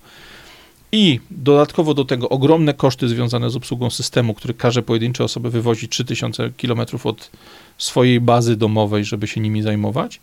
i 0.92 1.20
dodatkowo 1.32 1.94
do 1.94 2.06
tego 2.06 2.30
ogromne 2.30 2.74
koszty 2.74 3.08
związane 3.08 3.50
z 3.50 3.56
obsługą 3.56 3.90
systemu, 3.90 4.34
który 4.34 4.54
każe 4.54 4.84
pojedyncze 4.84 5.24
osoby 5.24 5.50
wywozić 5.50 5.92
3000 5.92 6.50
km 6.62 6.80
od 7.04 7.32
swojej 7.78 8.22
bazy 8.22 8.56
domowej, 8.56 9.06
żeby 9.06 9.28
się 9.28 9.42
nimi 9.42 9.62
zajmować. 9.62 10.20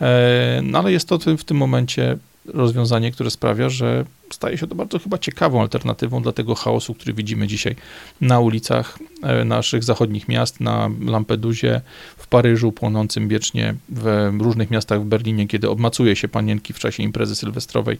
E, 0.00 0.60
no 0.62 0.78
ale 0.78 0.92
jest 0.92 1.08
to 1.08 1.18
w 1.18 1.44
tym 1.44 1.56
momencie 1.56 2.16
rozwiązanie, 2.44 3.12
które 3.12 3.30
sprawia, 3.30 3.68
że 3.68 4.04
staje 4.30 4.58
się 4.58 4.66
to 4.66 4.74
bardzo 4.74 4.98
chyba 4.98 5.18
ciekawą 5.18 5.60
alternatywą 5.60 6.22
dla 6.22 6.32
tego 6.32 6.54
chaosu, 6.54 6.94
który 6.94 7.12
widzimy 7.12 7.46
dzisiaj 7.46 7.76
na 8.20 8.40
ulicach 8.40 8.98
e, 9.22 9.44
naszych 9.44 9.84
zachodnich 9.84 10.28
miast, 10.28 10.60
na 10.60 10.90
Lampedusie, 11.00 11.80
w 12.16 12.26
Paryżu, 12.26 12.72
płonącym 12.72 13.28
wiecznie, 13.28 13.74
w 13.88 14.30
różnych 14.40 14.70
miastach 14.70 15.00
w 15.00 15.04
Berlinie, 15.04 15.46
kiedy 15.46 15.70
obmacuje 15.70 16.16
się 16.16 16.28
panienki 16.28 16.72
w 16.72 16.78
czasie 16.78 17.02
imprezy 17.02 17.36
sylwestrowej, 17.36 17.98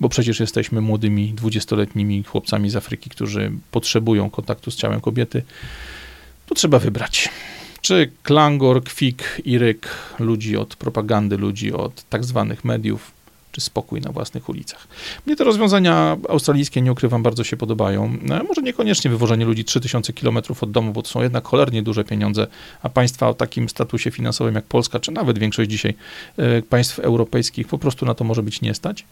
bo 0.00 0.08
przecież 0.08 0.40
jesteśmy 0.40 0.80
młodymi, 0.80 1.32
dwudziestoletnimi 1.32 2.22
chłopcami 2.22 2.70
z 2.70 2.76
Afryki, 2.76 3.10
którzy 3.10 3.52
potrzebują 3.70 4.30
kontaktu 4.30 4.70
z 4.70 4.76
ciałem 4.76 5.00
kobiety. 5.00 5.42
Tu 6.46 6.54
trzeba 6.54 6.78
wybrać 6.78 7.28
czy 7.80 8.10
klangor, 8.22 8.84
kwik 8.84 9.40
i 9.44 9.58
ryk 9.58 9.88
ludzi 10.18 10.56
od 10.56 10.76
propagandy, 10.76 11.36
ludzi 11.36 11.72
od 11.72 12.02
tak 12.02 12.24
zwanych 12.24 12.64
mediów, 12.64 13.12
czy 13.52 13.60
spokój 13.60 14.00
na 14.00 14.12
własnych 14.12 14.48
ulicach. 14.48 14.88
Mnie 15.26 15.36
te 15.36 15.44
rozwiązania 15.44 16.16
australijskie, 16.28 16.82
nie 16.82 16.92
ukrywam, 16.92 17.22
bardzo 17.22 17.44
się 17.44 17.56
podobają. 17.56 18.16
No, 18.22 18.42
może 18.48 18.62
niekoniecznie 18.62 19.10
wywożenie 19.10 19.44
ludzi 19.44 19.64
3000 19.64 20.12
km 20.12 20.38
od 20.60 20.70
domu, 20.70 20.92
bo 20.92 21.02
to 21.02 21.08
są 21.08 21.22
jednak 21.22 21.48
cholernie 21.48 21.82
duże 21.82 22.04
pieniądze, 22.04 22.46
a 22.82 22.88
państwa 22.88 23.28
o 23.28 23.34
takim 23.34 23.68
statusie 23.68 24.10
finansowym 24.10 24.54
jak 24.54 24.64
Polska, 24.64 25.00
czy 25.00 25.12
nawet 25.12 25.38
większość 25.38 25.70
dzisiaj 25.70 25.94
e, 26.36 26.62
państw 26.62 26.98
europejskich 26.98 27.68
po 27.68 27.78
prostu 27.78 28.06
na 28.06 28.14
to 28.14 28.24
może 28.24 28.42
być 28.42 28.60
nie 28.60 28.74
stać. 28.74 29.04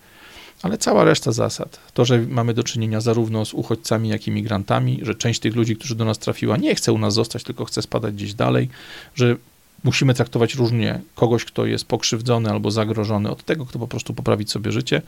Ale 0.63 0.79
cała 0.79 1.05
reszta 1.05 1.33
zasad, 1.33 1.81
to, 1.95 2.05
że 2.05 2.19
mamy 2.19 2.55
do 2.55 2.65
czynienia 2.65 3.01
zarówno 3.01 3.45
z 3.45 3.55
uchodźcami, 3.55 4.09
jak 4.09 4.27
i 4.27 4.31
migrantami, 4.31 5.01
że 5.03 5.15
część 5.15 5.41
tych 5.41 5.57
ludzi, 5.57 5.77
którzy 5.77 5.95
do 5.95 6.05
nas 6.05 6.19
trafiła, 6.19 6.57
nie 6.57 6.75
chce 6.75 6.93
u 6.93 6.99
nas 6.99 7.15
zostać, 7.15 7.45
tylko 7.45 7.65
chce 7.65 7.83
spadać 7.83 8.15
gdzieś 8.15 8.35
dalej, 8.35 8.69
że 9.15 9.37
musimy 9.85 10.15
traktować 10.15 10.55
różnie 10.55 11.01
kogoś, 11.15 11.45
kto 11.45 11.67
jest 11.67 11.85
pokrzywdzony 11.85 12.51
albo 12.51 12.71
zagrożony, 12.71 13.31
od 13.31 13.45
tego, 13.45 13.67
kto 13.67 13.79
po 13.79 13.89
prostu 13.89 14.15
poprawić 14.15 14.51
sobie 14.51 14.73
życie. 14.73 15.03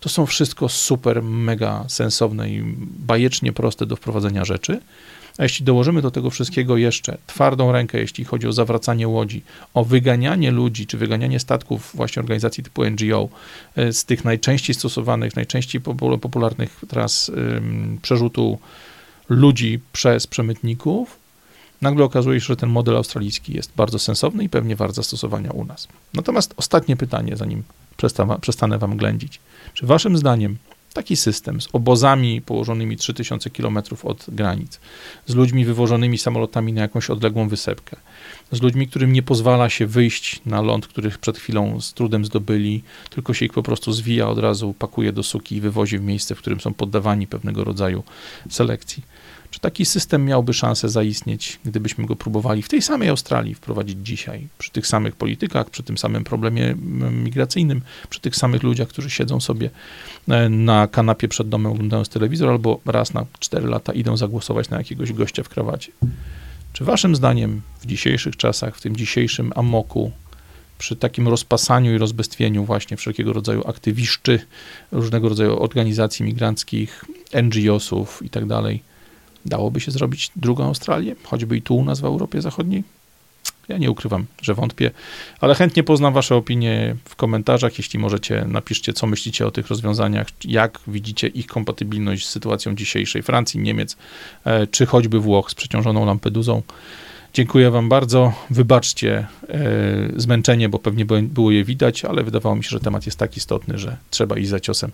To 0.00 0.08
są 0.08 0.26
wszystko 0.26 0.68
super, 0.68 1.22
mega 1.22 1.84
sensowne 1.88 2.50
i 2.50 2.62
bajecznie 2.98 3.52
proste 3.52 3.86
do 3.86 3.96
wprowadzenia 3.96 4.44
rzeczy. 4.44 4.80
A 5.38 5.42
jeśli 5.42 5.64
dołożymy 5.64 6.02
do 6.02 6.10
tego 6.10 6.30
wszystkiego 6.30 6.76
jeszcze 6.76 7.18
twardą 7.26 7.72
rękę, 7.72 7.98
jeśli 7.98 8.24
chodzi 8.24 8.46
o 8.46 8.52
zawracanie 8.52 9.08
łodzi, 9.08 9.42
o 9.74 9.84
wyganianie 9.84 10.50
ludzi, 10.50 10.86
czy 10.86 10.98
wyganianie 10.98 11.40
statków 11.40 11.90
właśnie 11.94 12.20
organizacji 12.20 12.64
typu 12.64 12.84
NGO 12.84 13.28
e, 13.76 13.92
z 13.92 14.04
tych 14.04 14.24
najczęściej 14.24 14.74
stosowanych, 14.74 15.36
najczęściej 15.36 15.80
popularnych 16.20 16.80
tras 16.88 17.30
przerzutu 18.02 18.58
ludzi 19.28 19.80
przez 19.92 20.26
przemytników, 20.26 21.25
nagle 21.82 22.04
okazuje 22.04 22.40
się, 22.40 22.46
że 22.46 22.56
ten 22.56 22.68
model 22.68 22.96
australijski 22.96 23.56
jest 23.56 23.72
bardzo 23.76 23.98
sensowny 23.98 24.44
i 24.44 24.48
pewnie 24.48 24.76
wart 24.76 24.94
zastosowania 24.94 25.50
u 25.50 25.64
nas. 25.64 25.88
Natomiast 26.14 26.54
ostatnie 26.56 26.96
pytanie, 26.96 27.36
zanim 27.36 27.62
przestanę 28.40 28.78
wam 28.78 28.96
ględzić. 28.96 29.40
Czy 29.74 29.86
waszym 29.86 30.18
zdaniem 30.18 30.56
taki 30.96 31.16
system 31.16 31.60
z 31.60 31.68
obozami 31.72 32.40
położonymi 32.40 32.96
3000 32.96 33.50
km 33.50 33.78
od 34.02 34.24
granic, 34.28 34.80
z 35.26 35.34
ludźmi 35.34 35.64
wywożonymi 35.64 36.18
samolotami 36.18 36.72
na 36.72 36.82
jakąś 36.82 37.10
odległą 37.10 37.48
wysepkę, 37.48 37.96
z 38.52 38.62
ludźmi, 38.62 38.88
którym 38.88 39.12
nie 39.12 39.22
pozwala 39.22 39.70
się 39.70 39.86
wyjść 39.86 40.40
na 40.46 40.60
ląd, 40.60 40.86
których 40.86 41.18
przed 41.18 41.38
chwilą 41.38 41.80
z 41.80 41.94
trudem 41.94 42.24
zdobyli, 42.24 42.82
tylko 43.10 43.34
się 43.34 43.44
ich 43.44 43.52
po 43.52 43.62
prostu 43.62 43.92
zwija 43.92 44.28
od 44.28 44.38
razu, 44.38 44.74
pakuje 44.78 45.12
do 45.12 45.22
suki 45.22 45.56
i 45.56 45.60
wywozi 45.60 45.98
w 45.98 46.02
miejsce, 46.02 46.34
w 46.34 46.38
którym 46.38 46.60
są 46.60 46.74
poddawani 46.74 47.26
pewnego 47.26 47.64
rodzaju 47.64 48.02
selekcji 48.50 49.02
czy 49.50 49.60
taki 49.60 49.84
system 49.84 50.24
miałby 50.24 50.54
szansę 50.54 50.88
zaistnieć, 50.88 51.58
gdybyśmy 51.64 52.06
go 52.06 52.16
próbowali 52.16 52.62
w 52.62 52.68
tej 52.68 52.82
samej 52.82 53.08
Australii 53.08 53.54
wprowadzić 53.54 53.98
dzisiaj, 54.02 54.48
przy 54.58 54.70
tych 54.70 54.86
samych 54.86 55.16
politykach, 55.16 55.70
przy 55.70 55.82
tym 55.82 55.98
samym 55.98 56.24
problemie 56.24 56.74
migracyjnym, 57.12 57.82
przy 58.10 58.20
tych 58.20 58.36
samych 58.36 58.62
ludziach, 58.62 58.88
którzy 58.88 59.10
siedzą 59.10 59.40
sobie 59.40 59.70
e, 60.28 60.48
na 60.48 60.88
kanapie 60.88 61.28
przed 61.28 61.48
domem, 61.48 61.72
oglądając 61.72 62.08
telewizor, 62.08 62.50
albo 62.50 62.80
raz 62.86 63.14
na 63.14 63.26
4 63.38 63.68
lata 63.68 63.92
idą 63.92 64.16
zagłosować 64.16 64.70
na 64.70 64.78
jakiegoś 64.78 65.12
gościa 65.12 65.42
w 65.42 65.48
krawacie. 65.48 65.92
Czy 66.72 66.84
waszym 66.84 67.16
zdaniem 67.16 67.62
w 67.80 67.86
dzisiejszych 67.86 68.36
czasach, 68.36 68.76
w 68.76 68.80
tym 68.80 68.96
dzisiejszym 68.96 69.52
amoku, 69.56 70.12
przy 70.78 70.96
takim 70.96 71.28
rozpasaniu 71.28 71.94
i 71.94 71.98
rozbestwieniu 71.98 72.64
właśnie 72.64 72.96
wszelkiego 72.96 73.32
rodzaju 73.32 73.68
aktywiszczy, 73.68 74.40
różnego 74.92 75.28
rodzaju 75.28 75.62
organizacji 75.62 76.24
migranckich, 76.24 77.04
NGO-sów 77.42 78.22
i 78.22 78.30
tak 78.30 78.46
dalej, 78.46 78.82
Dałoby 79.46 79.80
się 79.80 79.90
zrobić 79.90 80.30
drugą 80.36 80.64
Australię, 80.64 81.16
choćby 81.24 81.56
i 81.56 81.62
tu 81.62 81.76
u 81.76 81.84
nas 81.84 82.00
w 82.00 82.04
Europie 82.04 82.42
Zachodniej? 82.42 82.84
Ja 83.68 83.78
nie 83.78 83.90
ukrywam, 83.90 84.26
że 84.42 84.54
wątpię, 84.54 84.90
ale 85.40 85.54
chętnie 85.54 85.82
poznam 85.82 86.14
Wasze 86.14 86.36
opinie 86.36 86.96
w 87.04 87.16
komentarzach. 87.16 87.78
Jeśli 87.78 87.98
możecie, 87.98 88.44
napiszcie, 88.48 88.92
co 88.92 89.06
myślicie 89.06 89.46
o 89.46 89.50
tych 89.50 89.68
rozwiązaniach, 89.68 90.26
jak 90.44 90.80
widzicie 90.86 91.28
ich 91.28 91.46
kompatybilność 91.46 92.26
z 92.26 92.28
sytuacją 92.28 92.74
dzisiejszej 92.74 93.22
Francji, 93.22 93.60
Niemiec, 93.60 93.96
e, 94.44 94.66
czy 94.66 94.86
choćby 94.86 95.20
Włoch 95.20 95.50
z 95.50 95.54
przeciążoną 95.54 96.06
Lampedusą. 96.06 96.62
Dziękuję 97.36 97.70
Wam 97.70 97.88
bardzo. 97.88 98.32
Wybaczcie 98.50 99.26
e, 99.48 99.58
zmęczenie, 100.16 100.68
bo 100.68 100.78
pewnie 100.78 101.06
było 101.20 101.50
je 101.50 101.64
widać, 101.64 102.04
ale 102.04 102.22
wydawało 102.22 102.56
mi 102.56 102.64
się, 102.64 102.70
że 102.70 102.80
temat 102.80 103.06
jest 103.06 103.18
tak 103.18 103.36
istotny, 103.36 103.78
że 103.78 103.96
trzeba 104.10 104.38
iść 104.38 104.48
za 104.48 104.60
ciosem 104.60 104.92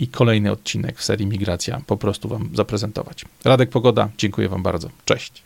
i 0.00 0.08
kolejny 0.08 0.52
odcinek 0.52 0.98
w 0.98 1.04
serii 1.04 1.26
Migracja 1.26 1.80
po 1.86 1.96
prostu 1.96 2.28
Wam 2.28 2.50
zaprezentować. 2.54 3.24
Radek 3.44 3.70
Pogoda, 3.70 4.08
dziękuję 4.18 4.48
Wam 4.48 4.62
bardzo. 4.62 4.88
Cześć. 5.04 5.42